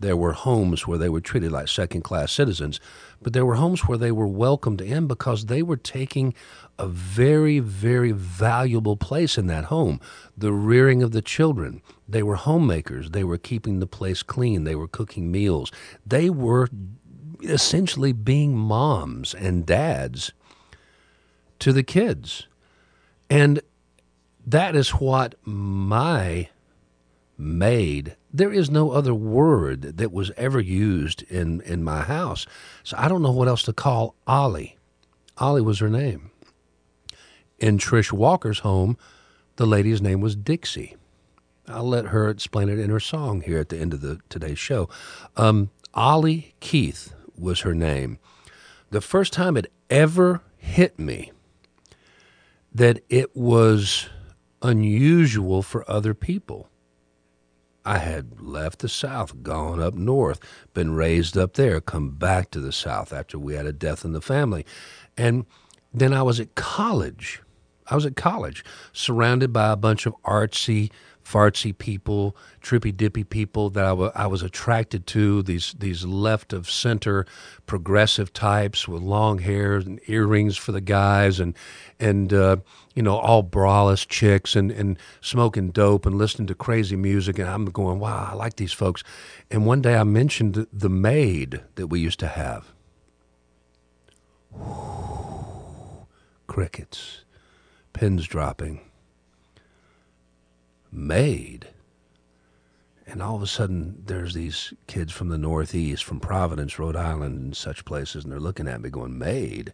There 0.00 0.16
were 0.16 0.32
homes 0.32 0.86
where 0.86 0.98
they 0.98 1.08
were 1.08 1.20
treated 1.20 1.50
like 1.50 1.68
second 1.68 2.02
class 2.02 2.30
citizens, 2.30 2.80
but 3.20 3.32
there 3.32 3.44
were 3.44 3.56
homes 3.56 3.80
where 3.82 3.98
they 3.98 4.12
were 4.12 4.28
welcomed 4.28 4.80
in 4.80 5.06
because 5.08 5.46
they 5.46 5.62
were 5.62 5.76
taking 5.76 6.34
a 6.78 6.86
very, 6.86 7.58
very 7.58 8.12
valuable 8.12 8.96
place 8.96 9.36
in 9.36 9.48
that 9.48 9.64
home. 9.64 10.00
The 10.36 10.52
rearing 10.52 11.02
of 11.02 11.10
the 11.10 11.22
children. 11.22 11.82
They 12.08 12.22
were 12.22 12.36
homemakers. 12.36 13.10
They 13.10 13.24
were 13.24 13.38
keeping 13.38 13.80
the 13.80 13.86
place 13.86 14.22
clean. 14.22 14.64
They 14.64 14.76
were 14.76 14.88
cooking 14.88 15.32
meals. 15.32 15.72
They 16.06 16.30
were 16.30 16.68
essentially 17.42 18.12
being 18.12 18.56
moms 18.56 19.34
and 19.34 19.66
dads 19.66 20.32
to 21.58 21.72
the 21.72 21.82
kids. 21.82 22.46
And 23.28 23.60
that 24.46 24.76
is 24.76 24.90
what 24.90 25.34
my 25.44 26.48
maid 27.36 28.16
there 28.32 28.52
is 28.52 28.70
no 28.70 28.90
other 28.90 29.14
word 29.14 29.82
that 29.98 30.12
was 30.12 30.30
ever 30.36 30.60
used 30.60 31.22
in, 31.22 31.60
in 31.62 31.82
my 31.82 32.02
house. 32.02 32.46
So 32.82 32.96
I 32.98 33.08
don't 33.08 33.22
know 33.22 33.32
what 33.32 33.48
else 33.48 33.62
to 33.64 33.72
call 33.72 34.14
Ollie. 34.26 34.76
Ollie 35.38 35.62
was 35.62 35.78
her 35.78 35.88
name. 35.88 36.30
In 37.58 37.78
Trish 37.78 38.12
Walker's 38.12 38.60
home, 38.60 38.96
the 39.56 39.66
lady's 39.66 40.02
name 40.02 40.20
was 40.20 40.36
Dixie. 40.36 40.96
I'll 41.66 41.88
let 41.88 42.06
her 42.06 42.28
explain 42.28 42.68
it 42.68 42.78
in 42.78 42.90
her 42.90 43.00
song 43.00 43.42
here 43.42 43.58
at 43.58 43.68
the 43.68 43.78
end 43.78 43.92
of 43.92 44.00
the 44.00 44.20
today's 44.28 44.58
show. 44.58 44.88
Um, 45.36 45.70
Ollie 45.94 46.54
Keith 46.60 47.14
was 47.36 47.60
her 47.60 47.74
name. 47.74 48.18
The 48.90 49.00
first 49.00 49.32
time 49.32 49.56
it 49.56 49.70
ever 49.90 50.42
hit 50.56 50.98
me 50.98 51.32
that 52.72 53.02
it 53.08 53.34
was 53.34 54.08
unusual 54.62 55.62
for 55.62 55.88
other 55.90 56.14
people 56.14 56.68
I 57.84 57.98
had 57.98 58.40
left 58.40 58.80
the 58.80 58.88
South, 58.88 59.42
gone 59.42 59.80
up 59.82 59.94
north, 59.94 60.40
been 60.74 60.94
raised 60.94 61.36
up 61.36 61.54
there, 61.54 61.80
come 61.80 62.10
back 62.10 62.50
to 62.50 62.60
the 62.60 62.72
South 62.72 63.12
after 63.12 63.38
we 63.38 63.54
had 63.54 63.66
a 63.66 63.72
death 63.72 64.04
in 64.04 64.12
the 64.12 64.20
family. 64.20 64.66
And 65.16 65.46
then 65.92 66.12
I 66.12 66.22
was 66.22 66.38
at 66.38 66.54
college. 66.54 67.42
I 67.86 67.94
was 67.94 68.04
at 68.04 68.16
college, 68.16 68.64
surrounded 68.92 69.52
by 69.52 69.72
a 69.72 69.76
bunch 69.76 70.04
of 70.04 70.14
artsy, 70.22 70.90
fartsy 71.28 71.76
people, 71.76 72.36
trippy 72.62 72.96
dippy 72.96 73.24
people 73.24 73.70
that 73.70 73.84
I, 73.84 73.88
w- 73.90 74.12
I 74.14 74.26
was 74.26 74.42
attracted 74.42 75.06
to. 75.08 75.42
These 75.42 75.74
these 75.78 76.04
left 76.04 76.52
of 76.52 76.70
center 76.70 77.26
progressive 77.66 78.32
types 78.32 78.88
with 78.88 79.02
long 79.02 79.38
hair 79.38 79.74
and 79.74 80.00
earrings 80.06 80.56
for 80.56 80.72
the 80.72 80.80
guys, 80.80 81.38
and 81.40 81.54
and 82.00 82.32
uh, 82.32 82.56
you 82.94 83.02
know, 83.02 83.16
all 83.16 83.44
braless 83.44 84.06
chicks 84.08 84.56
and, 84.56 84.72
and 84.72 84.98
smoking 85.20 85.70
dope 85.70 86.04
and 86.04 86.16
listening 86.16 86.48
to 86.48 86.54
crazy 86.54 86.96
music. 86.96 87.38
And 87.38 87.48
I'm 87.48 87.66
going, 87.66 88.00
wow, 88.00 88.28
I 88.32 88.34
like 88.34 88.56
these 88.56 88.72
folks. 88.72 89.04
And 89.50 89.66
one 89.66 89.82
day 89.82 89.96
I 89.96 90.04
mentioned 90.04 90.66
the 90.72 90.88
maid 90.88 91.62
that 91.76 91.86
we 91.86 92.00
used 92.00 92.18
to 92.18 92.26
have. 92.26 92.72
Crickets, 96.48 97.24
pins 97.92 98.26
dropping. 98.26 98.87
Maid. 100.98 101.68
And 103.06 103.22
all 103.22 103.36
of 103.36 103.42
a 103.42 103.46
sudden, 103.46 104.02
there's 104.04 104.34
these 104.34 104.74
kids 104.86 105.12
from 105.12 105.28
the 105.28 105.38
Northeast, 105.38 106.04
from 106.04 106.20
Providence, 106.20 106.78
Rhode 106.78 106.96
Island, 106.96 107.38
and 107.38 107.56
such 107.56 107.84
places, 107.84 108.24
and 108.24 108.32
they're 108.32 108.40
looking 108.40 108.68
at 108.68 108.82
me 108.82 108.90
going, 108.90 109.16
made? 109.16 109.72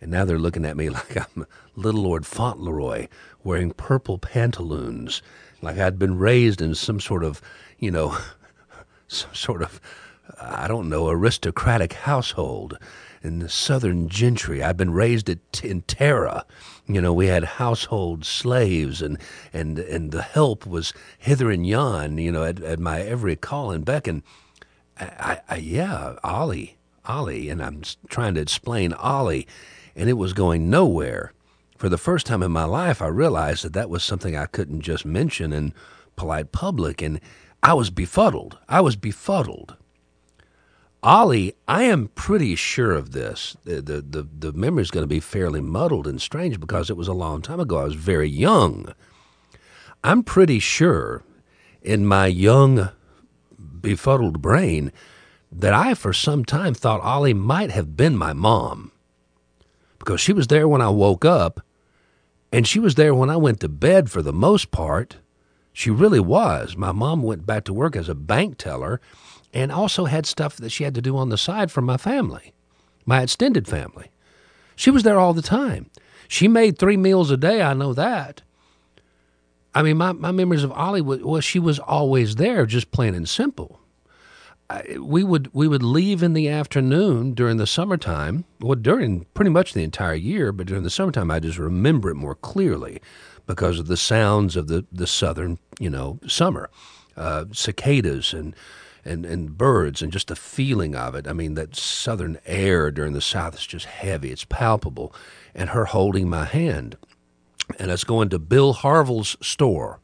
And 0.00 0.10
now 0.10 0.24
they're 0.24 0.38
looking 0.38 0.64
at 0.64 0.76
me 0.76 0.88
like 0.90 1.16
I'm 1.16 1.46
little 1.74 2.02
Lord 2.02 2.24
Fauntleroy 2.24 3.08
wearing 3.42 3.72
purple 3.72 4.18
pantaloons, 4.18 5.20
like 5.60 5.78
I'd 5.78 5.98
been 5.98 6.18
raised 6.18 6.62
in 6.62 6.74
some 6.74 7.00
sort 7.00 7.24
of, 7.24 7.42
you 7.78 7.90
know, 7.90 8.16
some 9.08 9.34
sort 9.34 9.62
of, 9.62 9.80
I 10.40 10.68
don't 10.68 10.88
know, 10.88 11.08
aristocratic 11.08 11.92
household 11.94 12.78
in 13.22 13.40
the 13.40 13.48
southern 13.48 14.08
gentry. 14.08 14.62
I'd 14.62 14.76
been 14.76 14.92
raised 14.92 15.28
at, 15.28 15.64
in 15.64 15.82
Tara. 15.82 16.44
You 16.86 17.00
know, 17.00 17.12
we 17.12 17.26
had 17.26 17.44
household 17.44 18.24
slaves, 18.24 19.02
and, 19.02 19.18
and, 19.52 19.78
and 19.78 20.12
the 20.12 20.22
help 20.22 20.66
was 20.66 20.92
hither 21.18 21.50
and 21.50 21.66
yon, 21.66 22.18
you 22.18 22.32
know, 22.32 22.44
at, 22.44 22.62
at 22.62 22.78
my 22.78 23.00
every 23.00 23.36
call 23.36 23.70
and 23.70 23.84
beckon. 23.84 24.22
I, 25.00 25.40
I, 25.48 25.56
yeah, 25.56 26.16
Ollie, 26.24 26.76
Ollie, 27.04 27.48
and 27.48 27.62
I'm 27.62 27.82
trying 28.08 28.34
to 28.34 28.40
explain 28.40 28.92
Ollie 28.92 29.46
and 29.98 30.08
it 30.08 30.14
was 30.14 30.32
going 30.32 30.70
nowhere. 30.70 31.32
For 31.76 31.88
the 31.88 31.98
first 31.98 32.24
time 32.26 32.42
in 32.42 32.52
my 32.52 32.64
life, 32.64 33.02
I 33.02 33.08
realized 33.08 33.64
that 33.64 33.72
that 33.72 33.90
was 33.90 34.04
something 34.04 34.36
I 34.36 34.46
couldn't 34.46 34.80
just 34.80 35.04
mention 35.04 35.52
in 35.52 35.74
polite 36.16 36.52
public, 36.52 37.02
and 37.02 37.20
I 37.62 37.74
was 37.74 37.90
befuddled. 37.90 38.58
I 38.68 38.80
was 38.80 38.96
befuddled. 38.96 39.76
Ollie, 41.08 41.54
I 41.66 41.84
am 41.84 42.08
pretty 42.08 42.54
sure 42.54 42.92
of 42.92 43.12
this. 43.12 43.56
The, 43.64 43.80
the, 43.80 44.02
the, 44.02 44.28
the 44.40 44.52
memory 44.52 44.82
is 44.82 44.90
going 44.90 45.04
to 45.04 45.08
be 45.08 45.20
fairly 45.20 45.62
muddled 45.62 46.06
and 46.06 46.20
strange 46.20 46.60
because 46.60 46.90
it 46.90 46.98
was 46.98 47.08
a 47.08 47.14
long 47.14 47.40
time 47.40 47.60
ago. 47.60 47.78
I 47.78 47.84
was 47.84 47.94
very 47.94 48.28
young. 48.28 48.92
I'm 50.04 50.22
pretty 50.22 50.58
sure 50.58 51.22
in 51.80 52.04
my 52.04 52.26
young, 52.26 52.90
befuddled 53.58 54.42
brain 54.42 54.92
that 55.50 55.72
I, 55.72 55.94
for 55.94 56.12
some 56.12 56.44
time, 56.44 56.74
thought 56.74 57.00
Ollie 57.00 57.32
might 57.32 57.70
have 57.70 57.96
been 57.96 58.14
my 58.14 58.34
mom 58.34 58.92
because 59.98 60.20
she 60.20 60.34
was 60.34 60.48
there 60.48 60.68
when 60.68 60.82
I 60.82 60.90
woke 60.90 61.24
up 61.24 61.62
and 62.52 62.68
she 62.68 62.78
was 62.78 62.96
there 62.96 63.14
when 63.14 63.30
I 63.30 63.36
went 63.38 63.60
to 63.60 63.68
bed 63.70 64.10
for 64.10 64.20
the 64.20 64.34
most 64.34 64.70
part. 64.70 65.16
She 65.78 65.90
really 65.90 66.18
was. 66.18 66.76
My 66.76 66.90
mom 66.90 67.22
went 67.22 67.46
back 67.46 67.62
to 67.66 67.72
work 67.72 67.94
as 67.94 68.08
a 68.08 68.14
bank 68.16 68.58
teller 68.58 69.00
and 69.54 69.70
also 69.70 70.06
had 70.06 70.26
stuff 70.26 70.56
that 70.56 70.70
she 70.70 70.82
had 70.82 70.92
to 70.96 71.00
do 71.00 71.16
on 71.16 71.28
the 71.28 71.38
side 71.38 71.70
for 71.70 71.82
my 71.82 71.96
family, 71.96 72.52
my 73.06 73.22
extended 73.22 73.68
family. 73.68 74.10
She 74.74 74.90
was 74.90 75.04
there 75.04 75.20
all 75.20 75.34
the 75.34 75.40
time. 75.40 75.88
She 76.26 76.48
made 76.48 76.80
three 76.80 76.96
meals 76.96 77.30
a 77.30 77.36
day, 77.36 77.62
I 77.62 77.74
know 77.74 77.94
that. 77.94 78.42
I 79.72 79.84
mean, 79.84 79.98
my, 79.98 80.10
my 80.10 80.32
memories 80.32 80.64
of 80.64 80.72
Ollie 80.72 81.00
was 81.00 81.22
well, 81.22 81.40
she 81.40 81.60
was 81.60 81.78
always 81.78 82.34
there, 82.34 82.66
just 82.66 82.90
plain 82.90 83.14
and 83.14 83.28
simple 83.28 83.78
we 85.00 85.24
would 85.24 85.48
we 85.54 85.66
would 85.66 85.82
leave 85.82 86.22
in 86.22 86.34
the 86.34 86.48
afternoon 86.48 87.32
during 87.32 87.56
the 87.56 87.66
summertime. 87.66 88.44
Well, 88.60 88.74
during 88.74 89.24
pretty 89.32 89.50
much 89.50 89.72
the 89.72 89.82
entire 89.82 90.14
year, 90.14 90.52
but 90.52 90.66
during 90.66 90.82
the 90.82 90.90
summertime, 90.90 91.30
I 91.30 91.40
just 91.40 91.58
remember 91.58 92.10
it 92.10 92.16
more 92.16 92.34
clearly 92.34 93.00
because 93.48 93.80
of 93.80 93.88
the 93.88 93.96
sounds 93.96 94.54
of 94.54 94.68
the 94.68 94.84
the 94.92 95.08
southern, 95.08 95.58
you 95.80 95.90
know, 95.90 96.20
summer, 96.28 96.70
uh, 97.16 97.46
cicadas 97.52 98.32
and. 98.32 98.54
And, 99.04 99.24
and 99.24 99.56
birds 99.56 100.02
and 100.02 100.12
just 100.12 100.26
the 100.26 100.36
feeling 100.36 100.94
of 100.94 101.14
it. 101.14 101.26
I 101.26 101.32
mean, 101.32 101.54
that 101.54 101.74
southern 101.74 102.38
air 102.44 102.90
during 102.90 103.14
the 103.14 103.22
South 103.22 103.54
is 103.54 103.66
just 103.66 103.86
heavy. 103.86 104.30
It's 104.30 104.44
palpable. 104.44 105.14
And 105.54 105.70
her 105.70 105.86
holding 105.86 106.28
my 106.28 106.44
hand. 106.44 106.98
And 107.78 107.90
us 107.90 108.04
going 108.04 108.28
to 108.30 108.38
Bill 108.38 108.74
Harville's 108.74 109.34
store. 109.40 109.98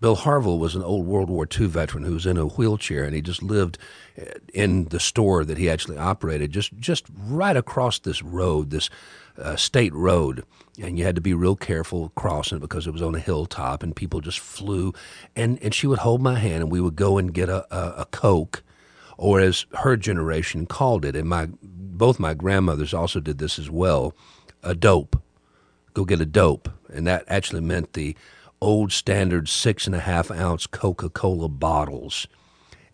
Bill 0.00 0.16
Harville 0.16 0.58
was 0.58 0.74
an 0.74 0.82
old 0.82 1.06
World 1.06 1.28
War 1.28 1.46
II 1.46 1.66
veteran 1.66 2.02
who 2.02 2.14
was 2.14 2.26
in 2.26 2.36
a 2.36 2.46
wheelchair, 2.46 3.04
and 3.04 3.14
he 3.14 3.22
just 3.22 3.42
lived 3.42 3.78
in 4.52 4.86
the 4.86 5.00
store 5.00 5.44
that 5.44 5.58
he 5.58 5.70
actually 5.70 5.98
operated 5.98 6.50
just 6.50 6.76
just 6.78 7.04
right 7.16 7.56
across 7.56 7.98
this 8.00 8.22
road, 8.22 8.70
this 8.70 8.90
uh, 9.36 9.56
state 9.56 9.92
road, 9.92 10.44
and 10.80 10.98
you 10.98 11.04
had 11.04 11.14
to 11.16 11.20
be 11.20 11.34
real 11.34 11.56
careful 11.56 12.10
crossing 12.14 12.58
it 12.58 12.60
because 12.60 12.86
it 12.86 12.92
was 12.92 13.02
on 13.02 13.14
a 13.14 13.20
hilltop, 13.20 13.82
and 13.82 13.94
people 13.94 14.20
just 14.20 14.38
flew. 14.40 14.92
and 15.34 15.58
And 15.62 15.74
she 15.74 15.86
would 15.86 16.00
hold 16.00 16.22
my 16.22 16.38
hand, 16.38 16.62
and 16.62 16.72
we 16.72 16.80
would 16.80 16.96
go 16.96 17.18
and 17.18 17.32
get 17.32 17.48
a, 17.48 17.66
a, 17.74 18.02
a 18.02 18.04
coke 18.06 18.62
or 19.18 19.40
as 19.40 19.66
her 19.78 19.96
generation 19.96 20.64
called 20.64 21.04
it, 21.04 21.16
and 21.16 21.28
my 21.28 21.48
both 21.60 22.20
my 22.20 22.32
grandmothers 22.32 22.94
also 22.94 23.18
did 23.18 23.38
this 23.38 23.58
as 23.58 23.68
well, 23.68 24.14
a 24.62 24.74
dope. 24.74 25.20
Go 25.92 26.04
get 26.04 26.20
a 26.20 26.26
dope, 26.26 26.68
and 26.88 27.06
that 27.08 27.24
actually 27.26 27.60
meant 27.60 27.92
the 27.92 28.16
old 28.60 28.92
standard 28.92 29.48
six 29.48 29.86
and 29.86 29.94
a 29.94 30.00
half 30.00 30.30
ounce 30.30 30.66
Coca 30.66 31.10
Cola 31.10 31.48
bottles. 31.48 32.28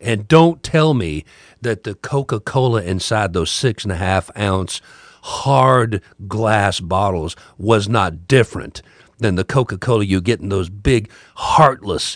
And 0.01 0.27
don't 0.27 0.61
tell 0.63 0.93
me 0.93 1.23
that 1.61 1.83
the 1.83 1.95
Coca 1.95 2.39
Cola 2.39 2.81
inside 2.81 3.33
those 3.33 3.51
six 3.51 3.83
and 3.83 3.91
a 3.91 3.97
half 3.97 4.29
ounce 4.37 4.81
hard 5.25 6.03
glass 6.27 6.79
bottles 6.79 7.35
was 7.57 7.89
not 7.89 8.27
different 8.27 8.83
than 9.17 9.33
the 9.33 9.43
Coca 9.43 9.75
Cola 9.75 10.05
you 10.05 10.21
get 10.21 10.39
in 10.39 10.49
those 10.49 10.69
big, 10.69 11.09
heartless, 11.33 12.15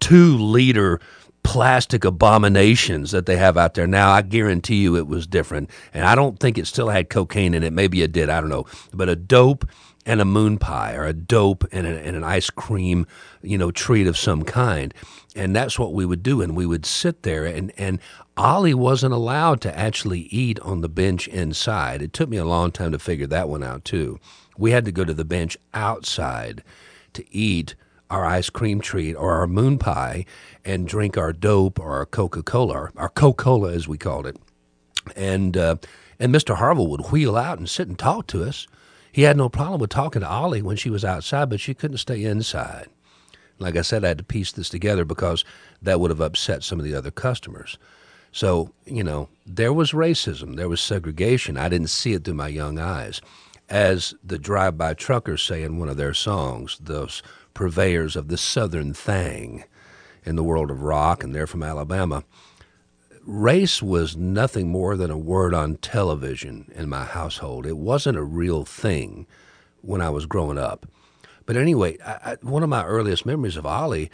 two 0.00 0.36
liter 0.36 1.00
plastic 1.44 2.04
abominations 2.04 3.12
that 3.12 3.26
they 3.26 3.36
have 3.36 3.56
out 3.56 3.74
there 3.74 3.86
now. 3.86 4.10
I 4.10 4.22
guarantee 4.22 4.82
you 4.82 4.96
it 4.96 5.06
was 5.06 5.28
different. 5.28 5.70
And 5.92 6.04
I 6.04 6.16
don't 6.16 6.40
think 6.40 6.58
it 6.58 6.66
still 6.66 6.88
had 6.88 7.08
cocaine 7.08 7.54
in 7.54 7.62
it. 7.62 7.72
Maybe 7.72 8.02
it 8.02 8.10
did. 8.10 8.28
I 8.28 8.40
don't 8.40 8.50
know. 8.50 8.66
But 8.92 9.08
a 9.08 9.14
dope 9.14 9.68
and 10.04 10.20
a 10.20 10.24
moon 10.24 10.58
pie 10.58 10.94
or 10.94 11.04
a 11.04 11.12
dope 11.12 11.64
and, 11.70 11.86
a, 11.86 11.90
and 11.90 12.16
an 12.16 12.24
ice 12.24 12.50
cream, 12.50 13.06
you 13.42 13.58
know, 13.58 13.70
treat 13.70 14.08
of 14.08 14.18
some 14.18 14.42
kind. 14.42 14.92
And 15.34 15.54
that's 15.54 15.78
what 15.78 15.92
we 15.92 16.06
would 16.06 16.22
do. 16.22 16.40
And 16.40 16.56
we 16.56 16.66
would 16.66 16.86
sit 16.86 17.22
there 17.22 17.44
and, 17.44 17.72
and 17.76 17.98
Ollie 18.36 18.74
wasn't 18.74 19.14
allowed 19.14 19.60
to 19.62 19.78
actually 19.78 20.20
eat 20.30 20.60
on 20.60 20.80
the 20.80 20.88
bench 20.88 21.26
inside. 21.28 22.02
It 22.02 22.12
took 22.12 22.28
me 22.28 22.36
a 22.36 22.44
long 22.44 22.70
time 22.70 22.92
to 22.92 22.98
figure 22.98 23.26
that 23.26 23.48
one 23.48 23.62
out 23.62 23.84
too. 23.84 24.20
We 24.56 24.70
had 24.70 24.84
to 24.84 24.92
go 24.92 25.04
to 25.04 25.14
the 25.14 25.24
bench 25.24 25.56
outside 25.72 26.62
to 27.14 27.24
eat 27.34 27.74
our 28.10 28.24
ice 28.24 28.50
cream 28.50 28.80
treat 28.80 29.14
or 29.14 29.32
our 29.32 29.48
moon 29.48 29.78
pie 29.78 30.24
and 30.64 30.86
drink 30.86 31.18
our 31.18 31.32
dope 31.32 31.80
or 31.80 31.94
our 31.94 32.06
Coca 32.06 32.42
Cola, 32.42 32.90
our 32.96 33.08
Coca 33.08 33.42
Cola 33.42 33.72
as 33.72 33.88
we 33.88 33.98
called 33.98 34.26
it. 34.26 34.36
And, 35.16 35.56
uh, 35.56 35.76
and 36.20 36.32
Mr. 36.32 36.56
Harville 36.56 36.88
would 36.88 37.10
wheel 37.10 37.36
out 37.36 37.58
and 37.58 37.68
sit 37.68 37.88
and 37.88 37.98
talk 37.98 38.28
to 38.28 38.44
us 38.44 38.68
he 39.14 39.22
had 39.22 39.36
no 39.36 39.48
problem 39.48 39.80
with 39.80 39.90
talking 39.90 40.22
to 40.22 40.28
Ollie 40.28 40.60
when 40.60 40.76
she 40.76 40.90
was 40.90 41.04
outside, 41.04 41.48
but 41.48 41.60
she 41.60 41.72
couldn't 41.72 41.98
stay 41.98 42.24
inside. 42.24 42.88
Like 43.58 43.76
I 43.76 43.82
said, 43.82 44.04
I 44.04 44.08
had 44.08 44.18
to 44.18 44.24
piece 44.24 44.52
this 44.52 44.68
together 44.68 45.04
because 45.04 45.44
that 45.82 46.00
would 46.00 46.10
have 46.10 46.20
upset 46.20 46.62
some 46.62 46.78
of 46.78 46.84
the 46.84 46.94
other 46.94 47.10
customers. 47.10 47.78
So, 48.32 48.72
you 48.84 49.04
know, 49.04 49.28
there 49.46 49.72
was 49.72 49.92
racism, 49.92 50.56
there 50.56 50.68
was 50.68 50.80
segregation. 50.80 51.56
I 51.56 51.68
didn't 51.68 51.88
see 51.88 52.14
it 52.14 52.24
through 52.24 52.34
my 52.34 52.48
young 52.48 52.78
eyes. 52.78 53.20
As 53.68 54.14
the 54.22 54.38
Drive-By 54.38 54.94
Truckers 54.94 55.42
say 55.42 55.62
in 55.62 55.78
one 55.78 55.88
of 55.88 55.96
their 55.96 56.14
songs, 56.14 56.78
those 56.80 57.22
purveyors 57.54 58.16
of 58.16 58.28
the 58.28 58.36
Southern 58.36 58.92
thing 58.92 59.64
in 60.24 60.36
the 60.36 60.42
world 60.42 60.70
of 60.70 60.82
rock, 60.82 61.22
and 61.22 61.34
they're 61.34 61.46
from 61.46 61.62
Alabama 61.62 62.24
race 63.26 63.82
was 63.82 64.16
nothing 64.16 64.68
more 64.68 64.96
than 64.96 65.10
a 65.10 65.18
word 65.18 65.54
on 65.54 65.76
television 65.76 66.70
in 66.74 66.88
my 66.88 67.04
household. 67.04 67.66
It 67.66 67.76
wasn't 67.76 68.18
a 68.18 68.22
real 68.22 68.64
thing 68.64 69.26
when 69.80 70.00
I 70.00 70.10
was 70.10 70.26
growing 70.26 70.58
up. 70.58 70.86
But 71.46 71.56
anyway, 71.56 71.98
I, 72.04 72.12
I, 72.12 72.36
one 72.42 72.62
of 72.62 72.68
my 72.68 72.84
earliest 72.84 73.26
memories 73.26 73.56
of 73.56 73.66
Ollie 73.66 74.10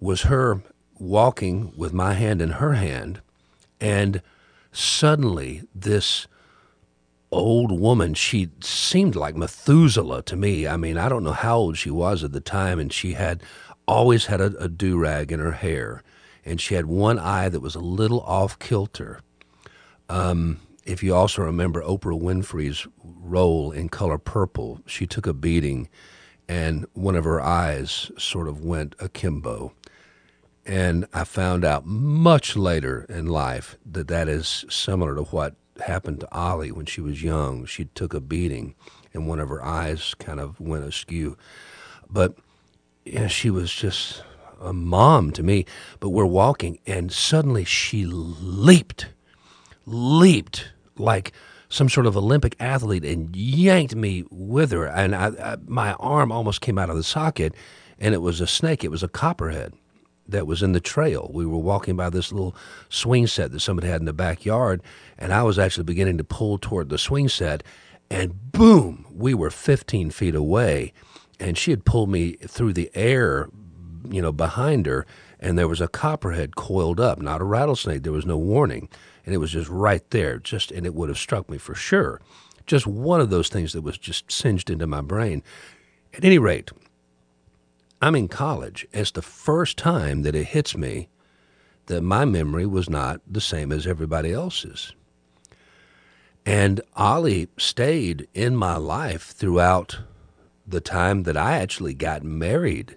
was 0.00 0.22
her 0.22 0.62
walking 0.98 1.72
with 1.76 1.92
my 1.92 2.14
hand 2.14 2.42
in 2.42 2.50
her 2.52 2.74
hand, 2.74 3.20
and 3.80 4.22
suddenly 4.72 5.62
this 5.74 6.26
old 7.30 7.72
woman, 7.72 8.14
she 8.14 8.50
seemed 8.60 9.16
like 9.16 9.34
Methuselah 9.34 10.22
to 10.22 10.36
me. 10.36 10.66
I 10.66 10.76
mean, 10.76 10.98
I 10.98 11.08
don't 11.08 11.24
know 11.24 11.32
how 11.32 11.56
old 11.56 11.78
she 11.78 11.90
was 11.90 12.22
at 12.22 12.32
the 12.32 12.40
time, 12.40 12.78
and 12.78 12.92
she 12.92 13.14
had 13.14 13.42
always 13.86 14.26
had 14.26 14.40
a, 14.40 14.54
a 14.58 14.68
do 14.68 14.98
rag 14.98 15.32
in 15.32 15.40
her 15.40 15.52
hair 15.52 16.02
and 16.44 16.60
she 16.60 16.74
had 16.74 16.86
one 16.86 17.18
eye 17.18 17.48
that 17.48 17.60
was 17.60 17.74
a 17.74 17.80
little 17.80 18.20
off 18.20 18.58
kilter. 18.58 19.20
Um, 20.08 20.60
if 20.84 21.02
you 21.02 21.14
also 21.14 21.42
remember 21.42 21.82
Oprah 21.82 22.20
Winfrey's 22.20 22.86
role 23.04 23.70
in 23.70 23.88
Color 23.88 24.18
Purple, 24.18 24.80
she 24.86 25.06
took 25.06 25.26
a 25.26 25.32
beating 25.32 25.88
and 26.48 26.86
one 26.94 27.16
of 27.16 27.24
her 27.24 27.40
eyes 27.40 28.10
sort 28.18 28.48
of 28.48 28.64
went 28.64 28.94
akimbo. 28.98 29.72
And 30.64 31.06
I 31.12 31.24
found 31.24 31.64
out 31.64 31.86
much 31.86 32.56
later 32.56 33.04
in 33.08 33.26
life 33.26 33.76
that 33.84 34.08
that 34.08 34.28
is 34.28 34.64
similar 34.68 35.14
to 35.16 35.22
what 35.22 35.56
happened 35.84 36.20
to 36.20 36.32
Ollie 36.32 36.70
when 36.70 36.86
she 36.86 37.00
was 37.00 37.22
young. 37.22 37.64
She 37.64 37.86
took 37.86 38.14
a 38.14 38.20
beating 38.20 38.74
and 39.14 39.26
one 39.26 39.40
of 39.40 39.48
her 39.48 39.62
eyes 39.62 40.14
kind 40.14 40.40
of 40.40 40.60
went 40.60 40.84
askew. 40.84 41.36
But 42.08 42.36
yeah, 43.04 43.26
she 43.26 43.50
was 43.50 43.72
just 43.72 44.22
a 44.60 44.72
mom 44.72 45.32
to 45.32 45.42
me, 45.42 45.66
but 45.98 46.10
we're 46.10 46.24
walking, 46.24 46.78
and 46.86 47.10
suddenly 47.10 47.64
she 47.64 48.04
leaped, 48.06 49.08
leaped 49.86 50.70
like 50.96 51.32
some 51.72 51.88
sort 51.88 52.06
of 52.06 52.18
Olympic 52.18 52.54
athlete 52.60 53.02
and 53.02 53.34
yanked 53.34 53.96
me 53.96 54.24
with 54.30 54.72
her. 54.72 54.84
And 54.84 55.16
I, 55.16 55.28
I, 55.28 55.56
my 55.66 55.94
arm 55.94 56.30
almost 56.30 56.60
came 56.60 56.78
out 56.78 56.90
of 56.90 56.96
the 56.96 57.02
socket, 57.02 57.54
and 57.98 58.14
it 58.14 58.18
was 58.18 58.42
a 58.42 58.46
snake. 58.46 58.84
It 58.84 58.90
was 58.90 59.02
a 59.02 59.08
copperhead 59.08 59.72
that 60.28 60.46
was 60.46 60.62
in 60.62 60.72
the 60.72 60.80
trail. 60.80 61.30
We 61.32 61.46
were 61.46 61.58
walking 61.58 61.96
by 61.96 62.10
this 62.10 62.30
little 62.30 62.54
swing 62.90 63.26
set 63.26 63.52
that 63.52 63.60
somebody 63.60 63.88
had 63.88 64.02
in 64.02 64.04
the 64.04 64.12
backyard, 64.12 64.82
and 65.16 65.32
I 65.32 65.42
was 65.44 65.58
actually 65.58 65.84
beginning 65.84 66.18
to 66.18 66.24
pull 66.24 66.58
toward 66.58 66.90
the 66.90 66.98
swing 66.98 67.30
set, 67.30 67.62
and 68.10 68.52
boom, 68.52 69.06
we 69.10 69.32
were 69.32 69.50
15 69.50 70.10
feet 70.10 70.34
away. 70.34 70.92
And 71.40 71.56
she 71.56 71.70
had 71.70 71.86
pulled 71.86 72.10
me 72.10 72.34
through 72.34 72.74
the 72.74 72.90
air 72.94 73.48
you 74.08 74.22
know, 74.22 74.32
behind 74.32 74.86
her, 74.86 75.06
and 75.40 75.58
there 75.58 75.68
was 75.68 75.80
a 75.80 75.88
copperhead 75.88 76.56
coiled 76.56 77.00
up, 77.00 77.20
not 77.20 77.40
a 77.40 77.44
rattlesnake. 77.44 78.02
There 78.02 78.12
was 78.12 78.26
no 78.26 78.36
warning, 78.36 78.88
and 79.24 79.34
it 79.34 79.38
was 79.38 79.52
just 79.52 79.68
right 79.68 80.08
there, 80.10 80.38
just 80.38 80.70
and 80.70 80.86
it 80.86 80.94
would 80.94 81.08
have 81.08 81.18
struck 81.18 81.50
me 81.50 81.58
for 81.58 81.74
sure. 81.74 82.20
Just 82.66 82.86
one 82.86 83.20
of 83.20 83.30
those 83.30 83.48
things 83.48 83.72
that 83.72 83.82
was 83.82 83.98
just 83.98 84.30
singed 84.30 84.70
into 84.70 84.86
my 84.86 85.00
brain. 85.00 85.42
At 86.14 86.24
any 86.24 86.38
rate, 86.38 86.70
I'm 88.00 88.14
in 88.14 88.28
college. 88.28 88.86
It's 88.92 89.10
the 89.10 89.22
first 89.22 89.76
time 89.76 90.22
that 90.22 90.34
it 90.34 90.48
hits 90.48 90.76
me 90.76 91.08
that 91.86 92.02
my 92.02 92.24
memory 92.24 92.66
was 92.66 92.88
not 92.88 93.20
the 93.26 93.40
same 93.40 93.72
as 93.72 93.86
everybody 93.86 94.32
else's. 94.32 94.92
And 96.44 96.80
Ollie 96.96 97.48
stayed 97.56 98.26
in 98.34 98.56
my 98.56 98.76
life 98.76 99.30
throughout 99.30 100.00
the 100.66 100.80
time 100.80 101.24
that 101.24 101.36
I 101.36 101.58
actually 101.58 101.94
got 101.94 102.22
married 102.22 102.96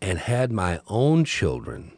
and 0.00 0.18
had 0.18 0.52
my 0.52 0.80
own 0.86 1.24
children. 1.24 1.92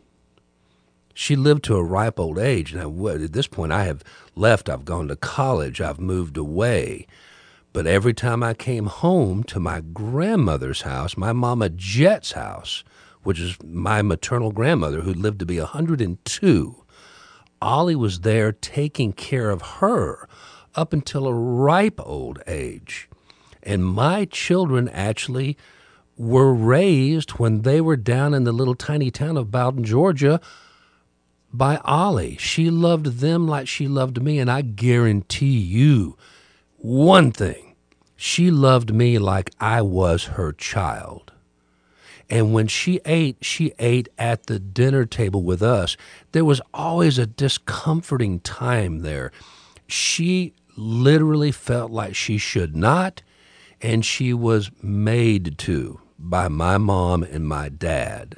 She 1.15 1.37
lived 1.37 1.65
to 1.65 1.77
a 1.77 1.85
ripe 1.85 2.19
old 2.19 2.39
age. 2.39 2.75
Now, 2.75 3.09
at 3.09 3.33
this 3.33 3.47
point, 3.47 3.73
I 3.73 3.85
have 3.85 4.03
left. 4.35 4.69
I've 4.69 4.85
gone 4.85 5.09
to 5.09 5.17
college. 5.17 5.81
I've 5.81 6.01
moved 6.01 6.37
away. 6.37 7.07
But 7.73 7.87
every 7.87 8.15
time 8.15 8.43
I 8.43 8.55
came 8.55 8.87
home 8.87 9.45
to 9.45 9.61
my 9.61 9.81
grandmother's 9.81 10.83
house, 10.83 11.17
my 11.17 11.33
mama 11.33 11.69
Jet's 11.69 12.33
house, 12.33 12.83
which 13.23 13.39
is 13.39 13.57
my 13.63 14.03
maternal 14.03 14.51
grandmother 14.51 15.03
who 15.03 15.13
lived 15.13 15.39
to 15.41 15.47
be 15.47 15.59
102, 15.59 16.85
Ollie 17.63 17.97
was 17.97 18.21
there 18.21 18.53
taking 18.53 19.13
care 19.13 19.51
of 19.51 19.63
her 19.63 20.27
up 20.75 20.93
until 20.93 21.27
a 21.27 21.35
ripe 21.35 22.01
old 22.03 22.41
age. 22.47 23.09
And 23.63 23.85
my 23.85 24.25
children 24.25 24.89
actually 24.89 25.57
were 26.21 26.53
raised 26.53 27.31
when 27.39 27.63
they 27.63 27.81
were 27.81 27.97
down 27.97 28.35
in 28.35 28.45
the 28.45 28.53
little 28.53 28.75
tiny 28.75 29.11
town 29.11 29.39
of 29.39 29.51
Bowdon, 29.51 29.85
Georgia, 29.85 30.39
by 31.51 31.79
Ollie. 31.79 32.37
She 32.37 32.69
loved 32.69 33.21
them 33.21 33.49
like 33.49 33.67
she 33.67 33.89
loved 33.89 34.23
me, 34.23 34.39
and 34.39 34.51
I 34.51 34.61
guarantee 34.61 35.59
you 35.59 36.19
one 36.77 37.33
thing 37.33 37.75
she 38.17 38.51
loved 38.51 38.93
me 38.93 39.19
like 39.19 39.51
I 39.59 39.81
was 39.81 40.25
her 40.25 40.53
child. 40.53 41.33
And 42.29 42.53
when 42.53 42.67
she 42.67 43.01
ate, 43.07 43.39
she 43.41 43.73
ate 43.79 44.11
at 44.19 44.45
the 44.45 44.59
dinner 44.59 45.07
table 45.07 45.43
with 45.43 45.63
us. 45.63 45.97
There 46.33 46.45
was 46.45 46.61
always 46.75 47.17
a 47.17 47.27
discomforting 47.27 48.41
time 48.41 48.99
there. 48.99 49.33
She 49.87 50.53
literally 50.77 51.51
felt 51.51 51.91
like 51.91 52.15
she 52.15 52.37
should 52.37 52.77
not, 52.77 53.23
and 53.81 54.05
she 54.05 54.35
was 54.35 54.71
made 54.83 55.57
to 55.59 55.99
by 56.23 56.49
my 56.49 56.77
mom 56.77 57.23
and 57.23 57.49
my 57.49 57.69
dad. 57.69 58.37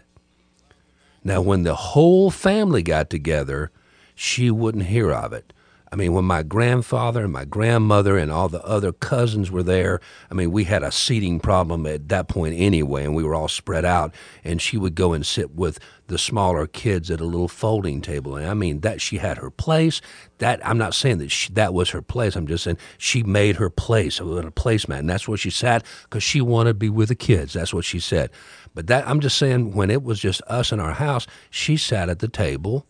Now, 1.25 1.41
when 1.41 1.65
the 1.65 1.75
whole 1.75 2.31
family 2.31 2.83
got 2.83 3.11
together, 3.11 3.71
she 4.15 4.51
wouldn't 4.51 4.87
hear 4.87 5.13
of 5.13 5.33
it. 5.33 5.53
I 5.93 5.97
mean, 5.97 6.15
when 6.15 6.25
my 6.25 6.43
grandfather 6.43 7.23
and 7.23 7.33
my 7.33 7.45
grandmother 7.45 8.17
and 8.17 8.33
all 8.33 8.49
the 8.49 8.65
other 8.65 8.93
cousins 8.93 9.51
were 9.51 9.63
there, 9.63 10.01
I 10.31 10.35
mean, 10.35 10.51
we 10.51 10.65
had 10.65 10.83
a 10.83 10.91
seating 10.91 11.39
problem 11.39 11.87
at 11.87 12.09
that 12.09 12.29
point 12.29 12.55
anyway, 12.57 13.05
and 13.05 13.15
we 13.15 13.23
were 13.23 13.35
all 13.35 13.47
spread 13.47 13.85
out. 13.85 14.15
And 14.43 14.63
she 14.63 14.79
would 14.79 14.95
go 14.95 15.13
and 15.13 15.25
sit 15.25 15.55
with 15.55 15.79
the 16.07 16.17
smaller 16.17 16.67
kids 16.67 17.11
at 17.11 17.21
a 17.21 17.27
little 17.27 17.47
folding 17.47 18.01
table. 18.01 18.37
And 18.37 18.47
I 18.47 18.55
mean, 18.55 18.81
that 18.81 19.03
she 19.03 19.19
had 19.19 19.37
her 19.37 19.51
place. 19.51 20.01
That 20.39 20.67
I'm 20.67 20.79
not 20.79 20.95
saying 20.95 21.19
that 21.19 21.31
she, 21.31 21.53
that 21.53 21.75
was 21.75 21.91
her 21.91 22.01
place. 22.01 22.37
I'm 22.37 22.47
just 22.47 22.65
saying 22.65 22.79
she 22.97 23.23
made 23.23 23.57
her 23.57 23.69
place. 23.69 24.19
It 24.19 24.25
was 24.25 24.47
a 24.47 24.51
placemat, 24.51 25.01
and 25.01 25.11
that's 25.11 25.29
where 25.29 25.37
she 25.37 25.51
sat 25.51 25.85
because 26.05 26.23
she 26.23 26.41
wanted 26.41 26.71
to 26.71 26.75
be 26.75 26.89
with 26.89 27.11
the 27.11 27.15
kids. 27.15 27.53
That's 27.53 27.75
what 27.75 27.85
she 27.85 28.01
said. 28.01 28.31
But 28.75 28.87
that 28.87 29.07
I'm 29.07 29.21
just 29.21 29.37
saying, 29.37 29.75
when 29.75 29.91
it 29.91 30.03
was 30.03 30.19
just 30.19 30.41
us 30.47 30.73
in 30.73 30.81
our 30.81 30.95
house, 30.95 31.27
she 31.51 31.77
sat 31.77 32.09
at 32.09 32.21
the 32.21 32.29
table, 32.29 32.87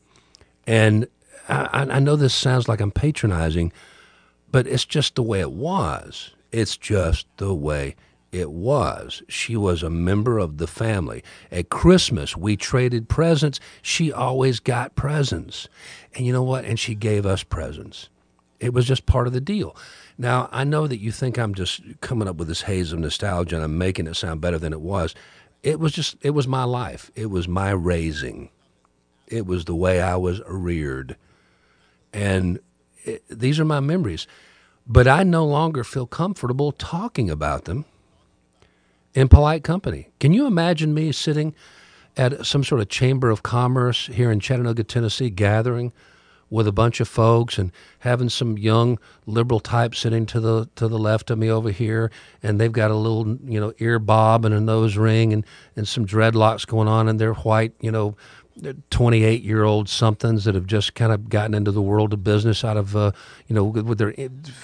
and 0.68 1.08
I, 1.48 1.86
I 1.90 1.98
know 1.98 2.16
this 2.16 2.34
sounds 2.34 2.68
like 2.68 2.80
I'm 2.80 2.90
patronizing, 2.90 3.72
but 4.50 4.66
it's 4.66 4.84
just 4.84 5.14
the 5.14 5.22
way 5.22 5.40
it 5.40 5.52
was. 5.52 6.30
It's 6.52 6.76
just 6.76 7.26
the 7.38 7.54
way 7.54 7.96
it 8.32 8.50
was. 8.50 9.22
She 9.28 9.56
was 9.56 9.82
a 9.82 9.90
member 9.90 10.38
of 10.38 10.56
the 10.58 10.66
family. 10.66 11.22
At 11.50 11.68
Christmas, 11.68 12.36
we 12.36 12.56
traded 12.56 13.08
presents. 13.08 13.60
She 13.82 14.12
always 14.12 14.58
got 14.58 14.94
presents. 14.94 15.68
And 16.14 16.26
you 16.26 16.32
know 16.32 16.42
what? 16.42 16.64
And 16.64 16.78
she 16.78 16.94
gave 16.94 17.26
us 17.26 17.42
presents. 17.42 18.08
It 18.58 18.72
was 18.72 18.86
just 18.86 19.06
part 19.06 19.26
of 19.26 19.32
the 19.32 19.40
deal. 19.40 19.76
Now, 20.16 20.48
I 20.52 20.64
know 20.64 20.86
that 20.86 21.00
you 21.00 21.10
think 21.12 21.38
I'm 21.38 21.54
just 21.54 21.82
coming 22.00 22.28
up 22.28 22.36
with 22.36 22.48
this 22.48 22.62
haze 22.62 22.92
of 22.92 23.00
nostalgia 23.00 23.56
and 23.56 23.64
I'm 23.64 23.76
making 23.76 24.06
it 24.06 24.14
sound 24.14 24.40
better 24.40 24.58
than 24.58 24.72
it 24.72 24.80
was. 24.80 25.14
It 25.62 25.78
was 25.78 25.92
just, 25.92 26.16
it 26.22 26.30
was 26.30 26.48
my 26.48 26.64
life. 26.64 27.10
It 27.14 27.26
was 27.26 27.48
my 27.48 27.70
raising. 27.70 28.50
It 29.32 29.46
was 29.46 29.64
the 29.64 29.74
way 29.74 30.00
I 30.00 30.16
was 30.16 30.40
reared. 30.46 31.16
And 32.12 32.60
it, 33.04 33.24
these 33.28 33.58
are 33.58 33.64
my 33.64 33.80
memories. 33.80 34.26
But 34.86 35.08
I 35.08 35.22
no 35.22 35.44
longer 35.46 35.84
feel 35.84 36.06
comfortable 36.06 36.72
talking 36.72 37.30
about 37.30 37.64
them 37.64 37.84
in 39.14 39.28
polite 39.28 39.64
company. 39.64 40.08
Can 40.20 40.32
you 40.32 40.46
imagine 40.46 40.92
me 40.92 41.12
sitting 41.12 41.54
at 42.16 42.44
some 42.44 42.64
sort 42.64 42.80
of 42.80 42.88
chamber 42.88 43.30
of 43.30 43.42
commerce 43.42 44.06
here 44.06 44.30
in 44.30 44.40
Chattanooga, 44.40 44.84
Tennessee, 44.84 45.30
gathering 45.30 45.92
with 46.50 46.68
a 46.68 46.72
bunch 46.72 47.00
of 47.00 47.08
folks 47.08 47.56
and 47.56 47.72
having 48.00 48.28
some 48.28 48.58
young 48.58 48.98
liberal 49.24 49.58
type 49.58 49.94
sitting 49.94 50.26
to 50.26 50.38
the 50.38 50.68
to 50.76 50.86
the 50.86 50.98
left 50.98 51.30
of 51.30 51.38
me 51.38 51.50
over 51.50 51.70
here, 51.70 52.10
and 52.42 52.60
they've 52.60 52.72
got 52.72 52.90
a 52.90 52.94
little 52.94 53.38
you 53.46 53.58
know 53.58 53.72
ear 53.78 53.98
bob 53.98 54.44
and 54.44 54.54
a 54.54 54.60
nose 54.60 54.98
ring 54.98 55.32
and 55.32 55.46
and 55.76 55.88
some 55.88 56.06
dreadlocks 56.06 56.66
going 56.66 56.88
on, 56.88 57.08
and 57.08 57.18
they're 57.18 57.32
white 57.32 57.72
you 57.80 57.90
know 57.90 58.14
28 58.90 59.42
year 59.42 59.64
old 59.64 59.88
somethings 59.88 60.44
that 60.44 60.54
have 60.54 60.66
just 60.66 60.94
kind 60.94 61.12
of 61.12 61.28
gotten 61.28 61.54
into 61.54 61.70
the 61.70 61.82
world 61.82 62.12
of 62.12 62.22
business 62.22 62.64
out 62.64 62.76
of, 62.76 62.96
uh, 62.96 63.12
you 63.48 63.54
know, 63.54 63.64
with 63.64 63.98
their 63.98 64.12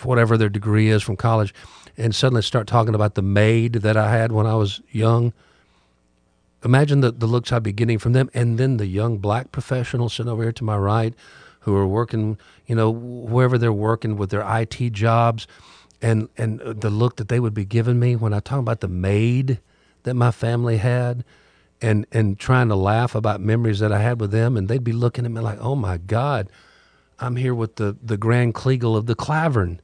whatever 0.03 0.37
their 0.37 0.48
degree 0.48 0.88
is 0.88 1.03
from 1.03 1.16
college, 1.16 1.55
and 1.96 2.14
suddenly 2.14 2.42
start 2.42 2.66
talking 2.66 2.94
about 2.94 3.14
the 3.14 3.22
maid 3.22 3.74
that 3.74 3.96
I 3.96 4.11
had 4.11 4.33
when 4.33 4.46
I 4.46 4.55
was 4.55 4.81
young. 4.90 5.33
Imagine 6.64 7.01
the, 7.01 7.12
the 7.12 7.27
looks 7.27 7.53
I'd 7.53 7.62
be 7.62 7.72
getting 7.72 7.98
from 7.98 8.12
them. 8.12 8.31
And 8.35 8.59
then 8.59 8.77
the 8.77 8.87
young 8.87 9.18
black 9.18 9.53
professionals 9.53 10.14
sitting 10.14 10.31
over 10.31 10.42
here 10.42 10.53
to 10.53 10.64
my 10.64 10.77
right 10.77 11.14
who 11.61 11.77
are 11.77 11.87
working, 11.87 12.38
you 12.66 12.74
know, 12.74 12.90
wherever 12.90 13.59
they're 13.59 13.72
working 13.72 14.16
with 14.16 14.31
their 14.31 14.42
IT 14.42 14.92
jobs. 14.92 15.46
And, 16.01 16.29
and 16.37 16.61
the 16.61 16.90
look 16.90 17.16
that 17.16 17.29
they 17.29 17.40
would 17.40 17.55
be 17.55 17.64
giving 17.64 17.98
me 17.98 18.16
when 18.16 18.33
I 18.33 18.40
talk 18.40 18.61
about 18.61 18.81
the 18.81 18.88
maid 18.88 19.61
that 20.05 20.14
my 20.14 20.31
family 20.31 20.77
had 20.77 21.24
and 21.81 22.07
and 22.12 22.38
trying 22.38 22.69
to 22.69 22.77
laugh 22.77 23.14
about 23.14 23.41
memories 23.41 23.79
that 23.79 23.93
I 23.93 24.01
had 24.01 24.21
with 24.21 24.31
them, 24.31 24.57
and 24.57 24.69
they'd 24.69 24.85
be 24.85 24.93
looking 24.93 25.25
at 25.25 25.31
me 25.31 25.41
like, 25.41 25.59
"Oh 25.61 25.75
my 25.75 25.99
God, 25.99 26.51
I'm 27.19 27.37
here 27.37 27.55
with 27.55 27.77
the 27.77 27.97
the 28.03 28.17
Grand 28.17 28.55
Kleagle 28.55 28.97
of 28.97 29.07
the 29.07 29.14
Klavern." 29.14 29.81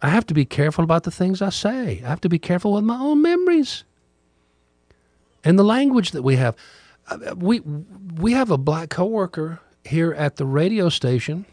I 0.00 0.08
have 0.08 0.26
to 0.26 0.34
be 0.34 0.44
careful 0.44 0.82
about 0.82 1.04
the 1.04 1.12
things 1.12 1.40
I 1.40 1.50
say. 1.50 2.02
I 2.04 2.08
have 2.08 2.20
to 2.22 2.28
be 2.28 2.38
careful 2.38 2.72
with 2.72 2.82
my 2.84 2.98
own 2.98 3.22
memories 3.22 3.84
and 5.44 5.58
the 5.58 5.64
language 5.64 6.10
that 6.10 6.22
we 6.22 6.36
have. 6.36 6.56
Uh, 7.08 7.34
we 7.36 7.60
we 7.60 8.32
have 8.32 8.50
a 8.50 8.58
black 8.58 8.90
coworker 8.90 9.60
here 9.84 10.12
at 10.12 10.36
the 10.36 10.46
radio 10.46 10.88
station. 10.88 11.46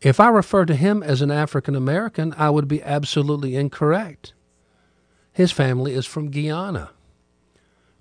If 0.00 0.18
I 0.18 0.28
refer 0.28 0.64
to 0.66 0.74
him 0.74 1.02
as 1.02 1.22
an 1.22 1.30
African 1.30 1.76
American, 1.76 2.34
I 2.36 2.50
would 2.50 2.66
be 2.66 2.82
absolutely 2.82 3.54
incorrect. 3.54 4.32
His 5.32 5.50
family 5.50 5.94
is 5.94 6.06
from 6.06 6.30
Guyana. 6.30 6.90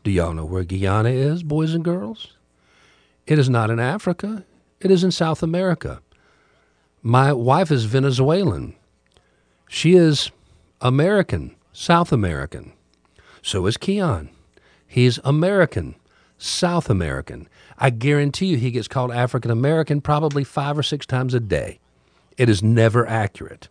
Do 0.04 0.12
y'all 0.12 0.34
know 0.34 0.46
where 0.46 0.64
Guyana 0.64 1.10
is, 1.10 1.44
boys 1.44 1.74
and 1.74 1.84
girls? 1.84 2.36
It 3.26 3.40
is 3.40 3.50
not 3.50 3.70
in 3.70 3.80
Africa, 3.80 4.46
it 4.80 4.92
is 4.92 5.04
in 5.04 5.12
South 5.12 5.42
America. 5.42 6.02
My 7.02 7.32
wife 7.34 7.72
is 7.72 7.86
Venezuelan. 7.86 8.76
She 9.68 9.96
is 9.96 10.30
American, 10.82 11.56
South 11.72 12.12
American. 12.12 12.74
So 13.42 13.66
is 13.66 13.78
Keon. 13.78 14.30
He's 14.86 15.20
American, 15.24 15.96
South 16.38 16.90
American. 16.90 17.48
I 17.78 17.90
guarantee 17.90 18.48
you 18.48 18.58
he 18.58 18.72
gets 18.72 18.88
called 18.88 19.12
African 19.12 19.50
American 19.50 20.02
probably 20.02 20.44
five 20.44 20.78
or 20.78 20.84
six 20.84 21.06
times 21.06 21.34
a 21.34 21.40
day. 21.40 21.80
It 22.38 22.50
is 22.50 22.62
never 22.62 23.08
accurate. 23.08 23.70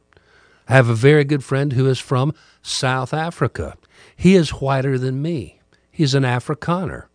I 0.71 0.75
have 0.75 0.89
a 0.89 0.95
very 0.95 1.25
good 1.25 1.43
friend 1.43 1.73
who 1.73 1.89
is 1.89 1.99
from 1.99 2.33
South 2.63 3.13
Africa. 3.13 3.77
He 4.15 4.37
is 4.37 4.51
whiter 4.51 4.99
than 4.99 5.21
me. 5.21 5.59
He's 5.91 6.15
an 6.15 6.23
Afrikaner. 6.23 7.07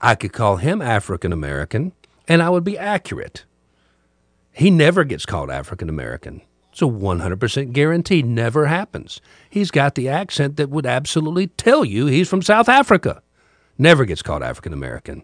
I 0.00 0.16
could 0.16 0.32
call 0.32 0.56
him 0.56 0.82
African 0.82 1.32
American, 1.32 1.92
and 2.26 2.42
I 2.42 2.50
would 2.50 2.64
be 2.64 2.76
accurate. 2.76 3.44
He 4.50 4.72
never 4.72 5.04
gets 5.04 5.24
called 5.24 5.52
African 5.52 5.88
American. 5.88 6.40
It's 6.72 6.82
a 6.82 6.86
100% 6.86 7.72
guarantee. 7.72 8.24
Never 8.24 8.66
happens. 8.66 9.20
He's 9.48 9.70
got 9.70 9.94
the 9.94 10.08
accent 10.08 10.56
that 10.56 10.70
would 10.70 10.84
absolutely 10.84 11.46
tell 11.46 11.84
you 11.84 12.06
he's 12.06 12.28
from 12.28 12.42
South 12.42 12.68
Africa. 12.68 13.22
Never 13.78 14.04
gets 14.04 14.20
called 14.20 14.42
African 14.42 14.72
American. 14.72 15.22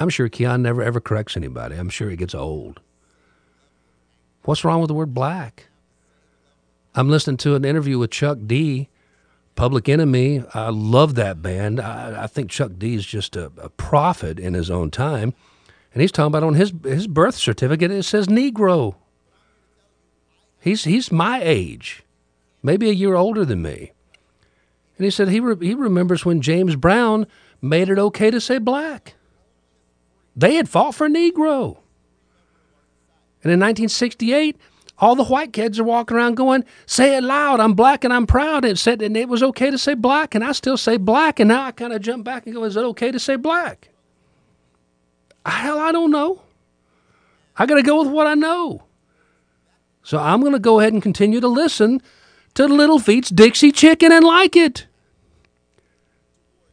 I'm 0.00 0.08
sure 0.08 0.28
Keon 0.28 0.62
never 0.62 0.82
ever 0.82 1.00
corrects 1.00 1.36
anybody. 1.36 1.76
I'm 1.76 1.90
sure 1.90 2.10
he 2.10 2.16
gets 2.16 2.34
old. 2.34 2.80
What's 4.42 4.64
wrong 4.64 4.80
with 4.80 4.88
the 4.88 4.94
word 4.94 5.14
black? 5.14 5.68
I'm 6.94 7.08
listening 7.08 7.38
to 7.38 7.56
an 7.56 7.64
interview 7.64 7.98
with 7.98 8.10
Chuck 8.12 8.38
D. 8.46 8.88
Public 9.56 9.88
Enemy. 9.88 10.44
I 10.54 10.68
love 10.70 11.16
that 11.16 11.42
band. 11.42 11.80
I, 11.80 12.24
I 12.24 12.26
think 12.28 12.50
Chuck 12.50 12.72
D 12.78 12.94
is 12.94 13.04
just 13.04 13.34
a, 13.34 13.50
a, 13.58 13.68
prophet 13.68 14.38
in 14.38 14.54
his 14.54 14.70
own 14.70 14.90
time. 14.90 15.34
And 15.92 16.00
he's 16.00 16.12
talking 16.12 16.28
about 16.28 16.42
on 16.42 16.54
his 16.54 16.72
his 16.84 17.06
birth 17.06 17.34
certificate 17.34 17.90
it 17.90 18.04
says 18.04 18.26
Negro. 18.26 18.96
He's 20.60 20.84
he's 20.84 21.12
my 21.12 21.40
age, 21.42 22.04
maybe 22.62 22.88
a 22.88 22.92
year 22.92 23.14
older 23.14 23.44
than 23.44 23.62
me. 23.62 23.92
And 24.96 25.04
he 25.04 25.10
said 25.10 25.28
he 25.28 25.40
re, 25.40 25.56
he 25.66 25.74
remembers 25.74 26.24
when 26.24 26.40
James 26.40 26.76
Brown 26.76 27.26
made 27.60 27.88
it 27.88 27.98
okay 27.98 28.30
to 28.30 28.40
say 28.40 28.58
black. 28.58 29.14
They 30.36 30.54
had 30.54 30.68
fought 30.68 30.94
for 30.94 31.08
Negro. 31.08 31.78
And 33.42 33.52
in 33.52 33.60
1968, 33.60 34.56
all 34.98 35.16
the 35.16 35.24
white 35.24 35.52
kids 35.52 35.78
are 35.78 35.84
walking 35.84 36.16
around 36.16 36.36
going, 36.36 36.64
"Say 36.86 37.16
it 37.16 37.24
loud! 37.24 37.60
I'm 37.60 37.74
black 37.74 38.04
and 38.04 38.12
I'm 38.12 38.26
proud." 38.26 38.64
It 38.64 38.78
said, 38.78 39.02
and 39.02 39.16
it 39.16 39.28
was 39.28 39.42
okay 39.42 39.70
to 39.70 39.78
say 39.78 39.94
black, 39.94 40.34
and 40.34 40.44
I 40.44 40.52
still 40.52 40.76
say 40.76 40.96
black. 40.96 41.40
And 41.40 41.48
now 41.48 41.64
I 41.64 41.72
kind 41.72 41.92
of 41.92 42.00
jump 42.00 42.24
back 42.24 42.46
and 42.46 42.54
go, 42.54 42.64
"Is 42.64 42.76
it 42.76 42.84
okay 42.84 43.10
to 43.10 43.18
say 43.18 43.36
black?" 43.36 43.90
Hell, 45.46 45.78
I 45.78 45.92
don't 45.92 46.10
know. 46.10 46.42
I 47.56 47.66
got 47.66 47.74
to 47.74 47.82
go 47.82 48.02
with 48.02 48.12
what 48.12 48.26
I 48.26 48.34
know. 48.34 48.84
So 50.02 50.18
I'm 50.18 50.40
going 50.40 50.52
to 50.52 50.58
go 50.58 50.80
ahead 50.80 50.92
and 50.92 51.02
continue 51.02 51.40
to 51.40 51.48
listen 51.48 52.00
to 52.54 52.66
Little 52.66 52.98
Feat's 52.98 53.30
Dixie 53.30 53.72
Chicken 53.72 54.12
and 54.12 54.24
like 54.24 54.56
it. 54.56 54.86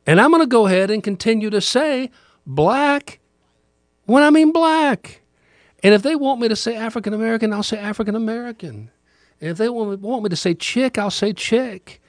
And 0.05 0.19
I'm 0.19 0.31
going 0.31 0.41
to 0.41 0.47
go 0.47 0.67
ahead 0.67 0.89
and 0.91 1.03
continue 1.03 1.49
to 1.49 1.61
say 1.61 2.11
black 2.45 3.19
when 4.05 4.23
I 4.23 4.29
mean 4.29 4.51
black. 4.51 5.20
And 5.83 5.93
if 5.93 6.03
they 6.03 6.15
want 6.15 6.39
me 6.39 6.47
to 6.47 6.55
say 6.55 6.75
African 6.75 7.13
American, 7.13 7.53
I'll 7.53 7.63
say 7.63 7.77
African 7.77 8.15
American. 8.15 8.91
And 9.39 9.49
if 9.49 9.57
they 9.57 9.69
want, 9.69 10.23
me 10.23 10.29
to 10.29 10.35
say 10.35 10.53
chick, 10.53 10.97
I'll 10.97 11.09
say 11.09 11.33
chick. 11.33 12.01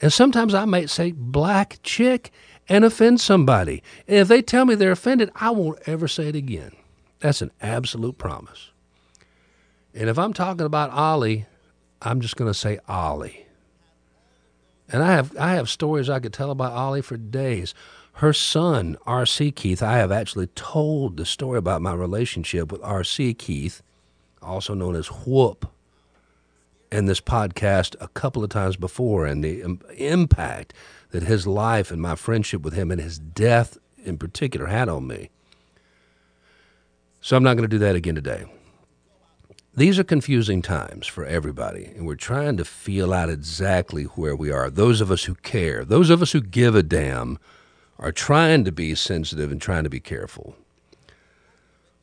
And 0.00 0.12
sometimes 0.12 0.54
I 0.54 0.64
might 0.64 0.88
say 0.88 1.10
black 1.10 1.80
chick 1.82 2.30
and 2.68 2.84
offend 2.84 3.20
somebody. 3.20 3.82
And 4.06 4.18
if 4.18 4.28
they 4.28 4.40
tell 4.40 4.64
me 4.64 4.76
they're 4.76 4.92
offended, 4.92 5.30
I 5.34 5.50
won't 5.50 5.80
ever 5.86 6.06
say 6.06 6.28
it 6.28 6.36
again. 6.36 6.72
That's 7.18 7.42
an 7.42 7.50
absolute 7.60 8.16
promise. 8.16 8.70
And 9.92 10.08
if 10.08 10.18
I'm 10.18 10.32
talking 10.32 10.64
about 10.64 10.90
Ollie, 10.90 11.46
I'm 12.00 12.20
just 12.20 12.36
going 12.36 12.50
to 12.50 12.58
say 12.58 12.78
Ollie. 12.88 13.46
And 14.92 15.02
I 15.02 15.12
have 15.12 15.36
I 15.36 15.54
have 15.54 15.68
stories 15.68 16.08
I 16.08 16.18
could 16.18 16.32
tell 16.32 16.50
about 16.50 16.72
Ollie 16.72 17.02
for 17.02 17.16
days. 17.16 17.74
Her 18.20 18.34
son, 18.34 18.98
R.C. 19.06 19.50
Keith, 19.50 19.82
I 19.82 19.96
have 19.96 20.12
actually 20.12 20.48
told 20.48 21.16
the 21.16 21.24
story 21.24 21.56
about 21.56 21.80
my 21.80 21.94
relationship 21.94 22.70
with 22.70 22.82
R.C. 22.82 23.32
Keith, 23.32 23.82
also 24.42 24.74
known 24.74 24.94
as 24.94 25.06
Whoop, 25.06 25.72
in 26.92 27.06
this 27.06 27.22
podcast 27.22 27.96
a 27.98 28.08
couple 28.08 28.44
of 28.44 28.50
times 28.50 28.76
before, 28.76 29.24
and 29.24 29.42
the 29.42 29.62
impact 29.96 30.74
that 31.12 31.22
his 31.22 31.46
life 31.46 31.90
and 31.90 32.02
my 32.02 32.14
friendship 32.14 32.60
with 32.60 32.74
him 32.74 32.90
and 32.90 33.00
his 33.00 33.18
death 33.18 33.78
in 34.04 34.18
particular 34.18 34.66
had 34.66 34.90
on 34.90 35.06
me. 35.06 35.30
So 37.22 37.38
I'm 37.38 37.42
not 37.42 37.54
going 37.54 37.70
to 37.70 37.74
do 37.74 37.78
that 37.78 37.96
again 37.96 38.16
today. 38.16 38.44
These 39.74 39.98
are 39.98 40.04
confusing 40.04 40.60
times 40.60 41.06
for 41.06 41.24
everybody, 41.24 41.86
and 41.96 42.06
we're 42.06 42.16
trying 42.16 42.58
to 42.58 42.66
feel 42.66 43.14
out 43.14 43.30
exactly 43.30 44.04
where 44.04 44.36
we 44.36 44.52
are. 44.52 44.68
Those 44.68 45.00
of 45.00 45.10
us 45.10 45.24
who 45.24 45.36
care, 45.36 45.86
those 45.86 46.10
of 46.10 46.20
us 46.20 46.32
who 46.32 46.42
give 46.42 46.74
a 46.74 46.82
damn 46.82 47.38
are 48.00 48.12
trying 48.12 48.64
to 48.64 48.72
be 48.72 48.94
sensitive 48.94 49.52
and 49.52 49.60
trying 49.60 49.84
to 49.84 49.90
be 49.90 50.00
careful. 50.00 50.56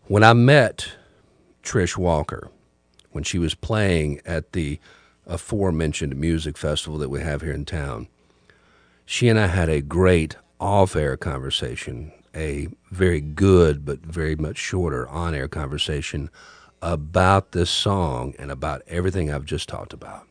When 0.06 0.24
I 0.24 0.34
met 0.34 0.94
Trish 1.64 1.98
Walker, 1.98 2.50
when 3.12 3.24
she 3.24 3.40
was 3.40 3.56
playing 3.56 4.22
at 4.26 4.54
the 4.54 4.80
aforementioned 5.26 6.16
music 6.16 6.58
festival 6.58 7.00
that 7.00 7.10
we 7.10 7.20
have 7.22 7.42
here 7.42 7.52
in 7.52 7.66
town, 7.66 8.08
she 9.06 9.28
and 9.28 9.40
I 9.40 9.48
had 9.48 9.70
a 9.70 9.82
great 9.82 10.36
off 10.60 10.96
air 10.96 11.18
conversation. 11.18 12.14
a 12.38 12.68
very 12.92 13.20
good 13.20 13.84
but 13.84 14.00
very 14.00 14.36
much 14.36 14.58
shorter 14.58 15.08
on 15.10 15.34
air 15.34 15.48
conversation 15.48 16.30
about 16.82 17.52
this 17.52 17.70
song 17.70 18.34
and 18.38 18.52
about 18.52 18.84
everything 18.88 19.32
I've 19.32 19.46
just 19.46 19.68
talked 19.68 19.92
about 19.92 20.28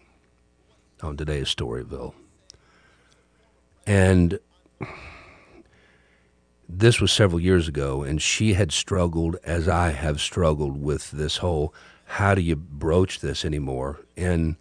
on 1.02 1.16
today's 1.16 1.52
Storyville. 1.52 2.14
And 3.86 4.38
this 6.68 7.00
was 7.00 7.12
several 7.12 7.40
years 7.40 7.68
ago, 7.68 8.02
and 8.02 8.20
she 8.20 8.54
had 8.54 8.72
struggled 8.72 9.36
as 9.44 9.68
I 9.68 9.90
have 9.90 10.20
struggled 10.20 10.82
with 10.82 11.10
this 11.10 11.38
whole 11.38 11.72
how 12.06 12.34
do 12.34 12.40
you 12.40 12.56
broach 12.56 13.20
this 13.20 13.44
anymore 13.44 14.00
in 14.14 14.56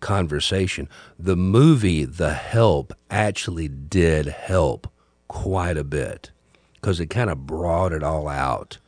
conversation. 0.00 0.88
The 1.18 1.36
movie 1.36 2.04
The 2.04 2.34
Help 2.34 2.92
actually 3.10 3.68
did 3.68 4.26
help 4.26 4.90
quite 5.28 5.78
a 5.78 5.84
bit 5.84 6.30
because 6.74 7.00
it 7.00 7.06
kind 7.06 7.30
of 7.30 7.46
brought 7.46 7.92
it 7.92 8.02
all 8.02 8.28
out. 8.28 8.78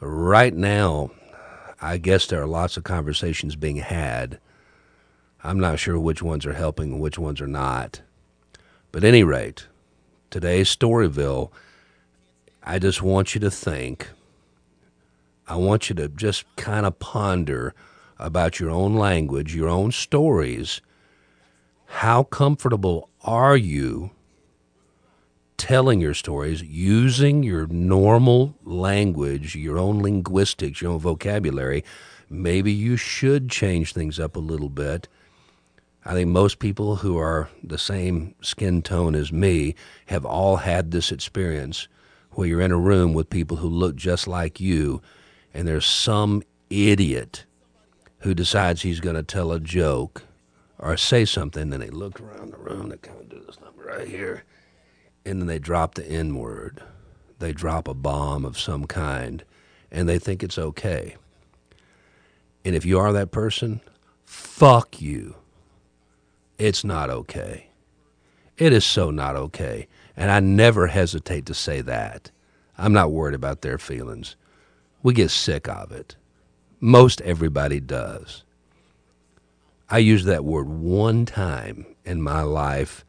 Right 0.00 0.54
now, 0.54 1.10
I 1.80 1.98
guess 1.98 2.26
there 2.26 2.40
are 2.40 2.46
lots 2.46 2.76
of 2.76 2.84
conversations 2.84 3.56
being 3.56 3.76
had. 3.76 4.38
I'm 5.42 5.58
not 5.58 5.80
sure 5.80 5.98
which 5.98 6.22
ones 6.22 6.46
are 6.46 6.52
helping 6.52 6.92
and 6.92 7.00
which 7.00 7.18
ones 7.18 7.40
are 7.40 7.48
not. 7.48 8.02
But 8.92 9.02
any 9.02 9.24
rate, 9.24 9.66
today's 10.32 10.74
Storyville, 10.74 11.50
I 12.62 12.78
just 12.78 13.02
want 13.02 13.34
you 13.34 13.40
to 13.42 13.50
think. 13.50 14.08
I 15.46 15.56
want 15.56 15.90
you 15.90 15.94
to 15.96 16.08
just 16.08 16.46
kind 16.56 16.86
of 16.86 16.98
ponder 16.98 17.74
about 18.18 18.58
your 18.58 18.70
own 18.70 18.94
language, 18.94 19.54
your 19.54 19.68
own 19.68 19.92
stories. 19.92 20.80
How 21.84 22.22
comfortable 22.22 23.10
are 23.22 23.58
you 23.58 24.12
telling 25.58 26.00
your 26.00 26.14
stories 26.14 26.62
using 26.62 27.42
your 27.42 27.66
normal 27.66 28.54
language, 28.64 29.54
your 29.54 29.76
own 29.76 30.02
linguistics, 30.02 30.80
your 30.80 30.92
own 30.92 30.98
vocabulary? 30.98 31.84
Maybe 32.30 32.72
you 32.72 32.96
should 32.96 33.50
change 33.50 33.92
things 33.92 34.18
up 34.18 34.34
a 34.34 34.40
little 34.40 34.70
bit. 34.70 35.08
I 36.04 36.14
think 36.14 36.30
most 36.30 36.58
people 36.58 36.96
who 36.96 37.16
are 37.16 37.48
the 37.62 37.78
same 37.78 38.34
skin 38.42 38.82
tone 38.82 39.14
as 39.14 39.32
me 39.32 39.74
have 40.06 40.24
all 40.24 40.56
had 40.56 40.90
this 40.90 41.12
experience 41.12 41.86
where 42.32 42.48
you're 42.48 42.60
in 42.60 42.72
a 42.72 42.78
room 42.78 43.14
with 43.14 43.30
people 43.30 43.58
who 43.58 43.68
look 43.68 43.94
just 43.94 44.26
like 44.26 44.58
you, 44.58 45.00
and 45.54 45.68
there's 45.68 45.86
some 45.86 46.42
idiot 46.70 47.44
who 48.20 48.34
decides 48.34 48.82
he's 48.82 49.00
going 49.00 49.16
to 49.16 49.22
tell 49.22 49.52
a 49.52 49.60
joke 49.60 50.24
or 50.78 50.96
say 50.96 51.24
something, 51.24 51.72
and 51.72 51.82
they 51.82 51.90
look 51.90 52.20
around 52.20 52.52
the 52.52 52.58
room, 52.58 52.88
they 52.88 52.96
kind 52.96 53.20
of 53.20 53.28
do 53.28 53.40
this 53.46 53.60
number 53.60 53.84
right 53.84 54.08
here, 54.08 54.44
and 55.24 55.40
then 55.40 55.46
they 55.46 55.58
drop 55.58 55.94
the 55.94 56.06
N 56.06 56.34
word. 56.34 56.82
They 57.38 57.52
drop 57.52 57.86
a 57.86 57.94
bomb 57.94 58.44
of 58.44 58.58
some 58.58 58.86
kind, 58.86 59.44
and 59.90 60.08
they 60.08 60.18
think 60.18 60.42
it's 60.42 60.58
okay. 60.58 61.16
And 62.64 62.74
if 62.74 62.84
you 62.84 62.98
are 62.98 63.12
that 63.12 63.30
person, 63.30 63.80
fuck 64.24 65.00
you. 65.00 65.36
It's 66.58 66.84
not 66.84 67.10
okay. 67.10 67.68
It 68.58 68.72
is 68.72 68.84
so 68.84 69.10
not 69.10 69.36
okay. 69.36 69.88
And 70.16 70.30
I 70.30 70.40
never 70.40 70.88
hesitate 70.88 71.46
to 71.46 71.54
say 71.54 71.80
that. 71.82 72.30
I'm 72.78 72.92
not 72.92 73.12
worried 73.12 73.34
about 73.34 73.62
their 73.62 73.78
feelings. 73.78 74.36
We 75.02 75.14
get 75.14 75.30
sick 75.30 75.68
of 75.68 75.92
it. 75.92 76.16
Most 76.80 77.20
everybody 77.22 77.80
does. 77.80 78.44
I 79.88 79.98
used 79.98 80.26
that 80.26 80.44
word 80.44 80.68
one 80.68 81.26
time 81.26 81.86
in 82.04 82.22
my 82.22 82.42
life 82.42 83.04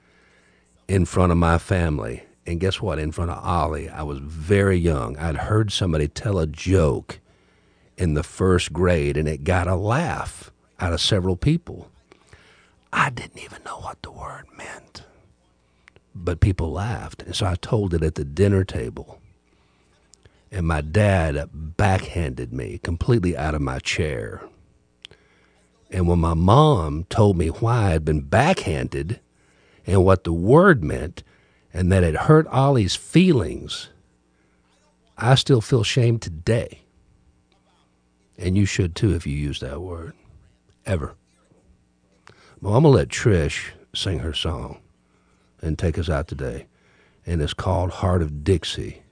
in 0.88 1.06
front 1.06 1.32
of 1.32 1.38
my 1.38 1.58
family. 1.58 2.24
And 2.46 2.60
guess 2.60 2.82
what? 2.82 3.00
In 3.00 3.12
front 3.12 3.32
of 3.32 3.44
Ollie, 3.44 3.90
I 3.90 4.04
was 4.04 4.20
very 4.20 4.78
young. 4.78 5.18
I'd 5.18 5.38
heard 5.38 5.72
somebody 5.72 6.08
tell 6.08 6.40
a 6.40 6.48
joke 6.48 7.20
in 7.98 8.16
the 8.16 8.24
first 8.24 8.74
grade, 8.74 9.16
and 9.16 9.28
it 9.28 9.44
got 9.44 9.68
a 9.68 9.76
laugh 9.76 10.52
out 10.80 10.94
of 10.94 11.00
several 11.00 11.38
people. 11.38 11.90
I 12.94 13.10
didn't 13.10 13.44
even 13.44 13.64
know 13.64 13.80
what 13.80 14.02
the 14.04 14.12
word 14.12 14.46
meant. 14.56 15.04
But 16.14 16.40
people 16.40 16.72
laughed. 16.72 17.24
And 17.24 17.36
so 17.36 17.48
I 17.48 17.56
told 17.56 17.94
it 17.96 18.04
at 18.04 18.16
the 18.16 18.24
dinner 18.24 18.64
table. 18.64 19.20
And 20.52 20.68
my 20.68 20.82
dad 20.82 21.50
backhanded 21.52 22.54
me 22.54 22.78
completely 22.84 23.36
out 23.36 23.56
of 23.56 23.62
my 23.62 23.80
chair. 23.80 24.44
And 25.90 26.08
when 26.08 26.20
my 26.20 26.36
mom 26.36 27.06
told 27.10 27.36
me 27.36 27.48
why 27.48 27.94
I'd 27.94 28.06
been 28.06 28.22
backhanded 28.22 29.20
and 29.88 30.06
what 30.06 30.24
the 30.24 30.34
word 30.34 30.84
meant 30.84 31.24
and 31.74 31.92
that 31.92 32.04
it 32.04 32.16
hurt 32.16 32.46
Ollie's 32.48 32.96
feelings, 32.96 33.90
I 35.18 35.34
still 35.34 35.62
feel 35.62 35.84
shame 35.84 36.20
today. 36.20 36.82
And 38.38 38.56
you 38.56 38.66
should 38.66 38.96
too 38.96 39.16
if 39.16 39.26
you 39.26 39.36
use 39.36 39.60
that 39.62 39.82
word. 39.82 40.14
Ever. 40.86 41.16
Well, 42.64 42.76
I'm 42.78 42.84
going 42.84 42.94
to 42.94 42.98
let 42.98 43.10
Trish 43.10 43.72
sing 43.94 44.20
her 44.20 44.34
song 44.34 44.80
and 45.62 45.78
take 45.78 46.00
us 46.00 46.08
out 46.08 46.30
today. 46.30 46.68
And 47.26 47.42
it's 47.42 47.54
called 47.54 47.90
Heart 47.90 48.22
of 48.22 48.46
Dixie. 48.46 49.04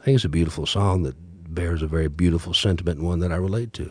I 0.00 0.04
think 0.04 0.14
it's 0.14 0.24
a 0.24 0.28
beautiful 0.28 0.66
song 0.66 1.02
that 1.02 1.16
bears 1.52 1.82
a 1.82 1.88
very 1.88 2.06
beautiful 2.06 2.54
sentiment 2.54 2.98
and 2.98 3.08
one 3.08 3.18
that 3.18 3.32
I 3.32 3.36
relate 3.36 3.72
to. 3.72 3.90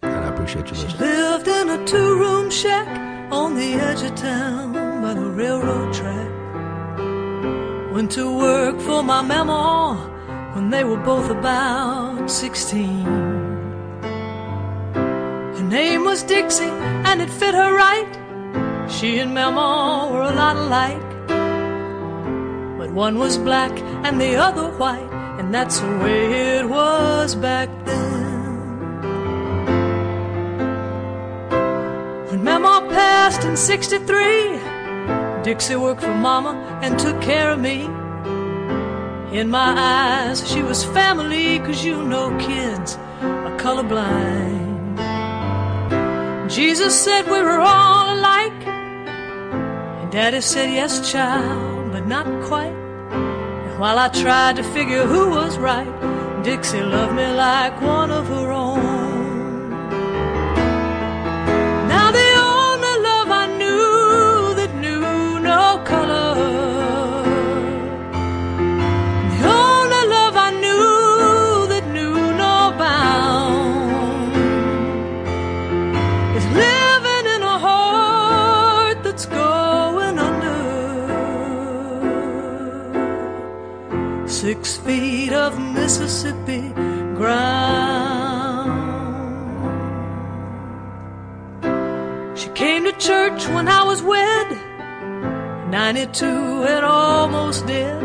And 0.00 0.24
I 0.24 0.28
appreciate 0.28 0.64
you 0.64 0.72
listening. 0.72 0.92
She 0.92 1.04
Lived 1.04 1.46
in 1.46 1.68
a 1.68 1.84
two 1.86 2.18
room 2.18 2.50
shack 2.50 2.88
on 3.30 3.54
the 3.54 3.74
edge 3.74 4.00
of 4.00 4.14
town 4.14 4.72
by 5.02 5.12
the 5.12 5.28
railroad 5.28 5.92
track. 5.92 6.30
Went 7.92 8.12
to 8.12 8.34
work 8.34 8.80
for 8.80 9.02
my 9.02 9.20
mama 9.20 10.08
when 10.54 10.70
they 10.70 10.84
were 10.84 10.96
both 10.96 11.28
about 11.28 12.30
16. 12.30 13.04
Her 14.94 15.68
name 15.68 16.06
was 16.06 16.22
Dixie 16.22 16.64
and 16.64 17.20
it 17.20 17.28
fit 17.28 17.52
her 17.54 17.76
right. 17.76 18.21
She 18.92 19.18
and 19.18 19.32
Mama 19.34 20.10
were 20.12 20.22
a 20.22 20.34
lot 20.34 20.56
alike. 20.56 21.10
But 22.78 22.92
one 22.92 23.18
was 23.18 23.38
black 23.38 23.72
and 24.04 24.20
the 24.20 24.36
other 24.36 24.68
white, 24.76 25.10
and 25.38 25.52
that's 25.52 25.80
the 25.80 25.88
way 25.98 26.58
it 26.58 26.68
was 26.68 27.34
back 27.34 27.68
then. 27.86 28.02
When 32.28 32.44
Mama 32.44 32.86
passed 32.90 33.44
in 33.44 33.56
63, 33.56 34.60
Dixie 35.42 35.76
worked 35.76 36.02
for 36.02 36.14
Mama 36.14 36.52
and 36.82 36.98
took 36.98 37.20
care 37.22 37.50
of 37.50 37.60
me. 37.60 37.88
In 39.36 39.48
my 39.48 39.74
eyes, 39.74 40.46
she 40.48 40.62
was 40.62 40.84
family, 40.84 41.58
cause 41.60 41.82
you 41.82 42.04
know 42.04 42.36
kids 42.38 42.96
are 43.22 43.56
colorblind. 43.56 44.98
Jesus 46.50 46.94
said 46.94 47.24
we 47.24 47.40
were 47.40 47.58
all 47.58 48.14
alike. 48.18 48.71
Daddy 50.12 50.42
said, 50.42 50.68
Yes, 50.70 51.10
child, 51.10 51.90
but 51.90 52.06
not 52.06 52.26
quite. 52.44 52.76
And 53.66 53.78
while 53.80 53.98
I 53.98 54.08
tried 54.08 54.56
to 54.56 54.62
figure 54.62 55.06
who 55.06 55.30
was 55.30 55.56
right, 55.56 55.88
Dixie 56.44 56.82
loved 56.82 57.14
me 57.14 57.26
like 57.32 57.80
one 57.80 58.10
of 58.10 58.26
her 58.28 58.52
own. 58.52 58.61
Mississippi 85.82 86.62
ground. 87.18 88.70
She 92.38 92.48
came 92.50 92.84
to 92.84 92.92
church 92.92 93.48
when 93.48 93.66
I 93.66 93.82
was 93.82 94.00
wed, 94.00 94.48
92 95.72 96.24
and 96.72 96.84
almost 96.84 97.66
dead. 97.66 98.00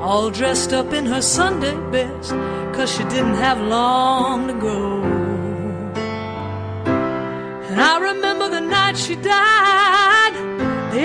All 0.00 0.30
dressed 0.30 0.72
up 0.72 0.94
in 0.94 1.04
her 1.04 1.20
Sunday 1.20 1.76
best, 1.92 2.30
cause 2.74 2.90
she 2.90 3.04
didn't 3.14 3.38
have 3.46 3.60
long 3.60 4.46
to 4.46 4.54
go. 4.54 5.02
And 7.68 7.78
I 7.92 7.98
remember 8.10 8.48
the 8.48 8.62
night 8.62 8.96
she 8.96 9.14
died. 9.16 10.34
The 10.94 11.02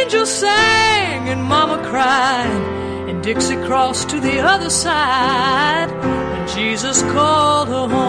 angels 0.00 0.30
sang 0.30 1.28
and 1.28 1.42
Mama 1.44 1.76
cried. 1.90 2.85
Dixie 3.26 3.56
crossed 3.66 4.08
to 4.10 4.20
the 4.20 4.38
other 4.38 4.70
side. 4.70 5.90
And 5.90 6.48
Jesus 6.48 7.02
called 7.02 7.66
her 7.66 7.88
home. 7.88 8.05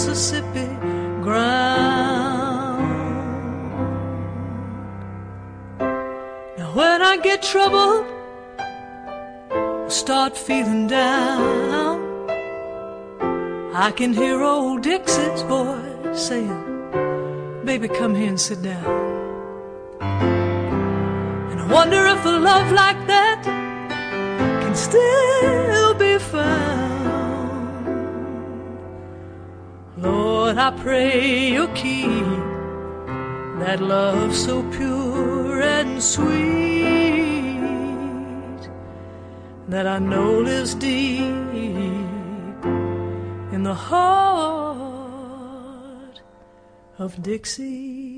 Mississippi 0.00 0.66
ground. 1.20 2.80
Now, 6.56 6.70
when 6.72 7.02
I 7.02 7.18
get 7.22 7.42
troubled, 7.42 8.06
start 9.92 10.38
feeling 10.38 10.86
down, 10.86 12.00
I 13.74 13.92
can 13.94 14.14
hear 14.14 14.40
old 14.40 14.80
Dixie's 14.80 15.42
voice 15.42 16.18
saying, 16.28 17.60
Baby, 17.66 17.88
come 17.88 18.14
here 18.14 18.30
and 18.30 18.40
sit 18.40 18.62
down. 18.62 18.86
And 21.50 21.60
I 21.60 21.66
wonder 21.70 22.06
if 22.06 22.24
a 22.24 22.38
love 22.50 22.72
like 22.72 23.06
that 23.06 23.42
can 24.62 24.74
still 24.74 25.92
be 25.92 26.18
found. 26.18 26.79
Lord, 30.00 30.56
I 30.56 30.70
pray 30.70 31.50
you 31.52 31.68
keep 31.68 32.24
that 33.60 33.80
love 33.82 34.34
so 34.34 34.62
pure 34.70 35.60
and 35.60 36.02
sweet 36.02 37.60
that 39.68 39.86
I 39.86 39.98
know 39.98 40.40
lives 40.40 40.74
deep 40.74 41.20
in 43.52 43.62
the 43.62 43.74
heart 43.74 44.80
of 46.98 47.22
Dixie. 47.22 48.09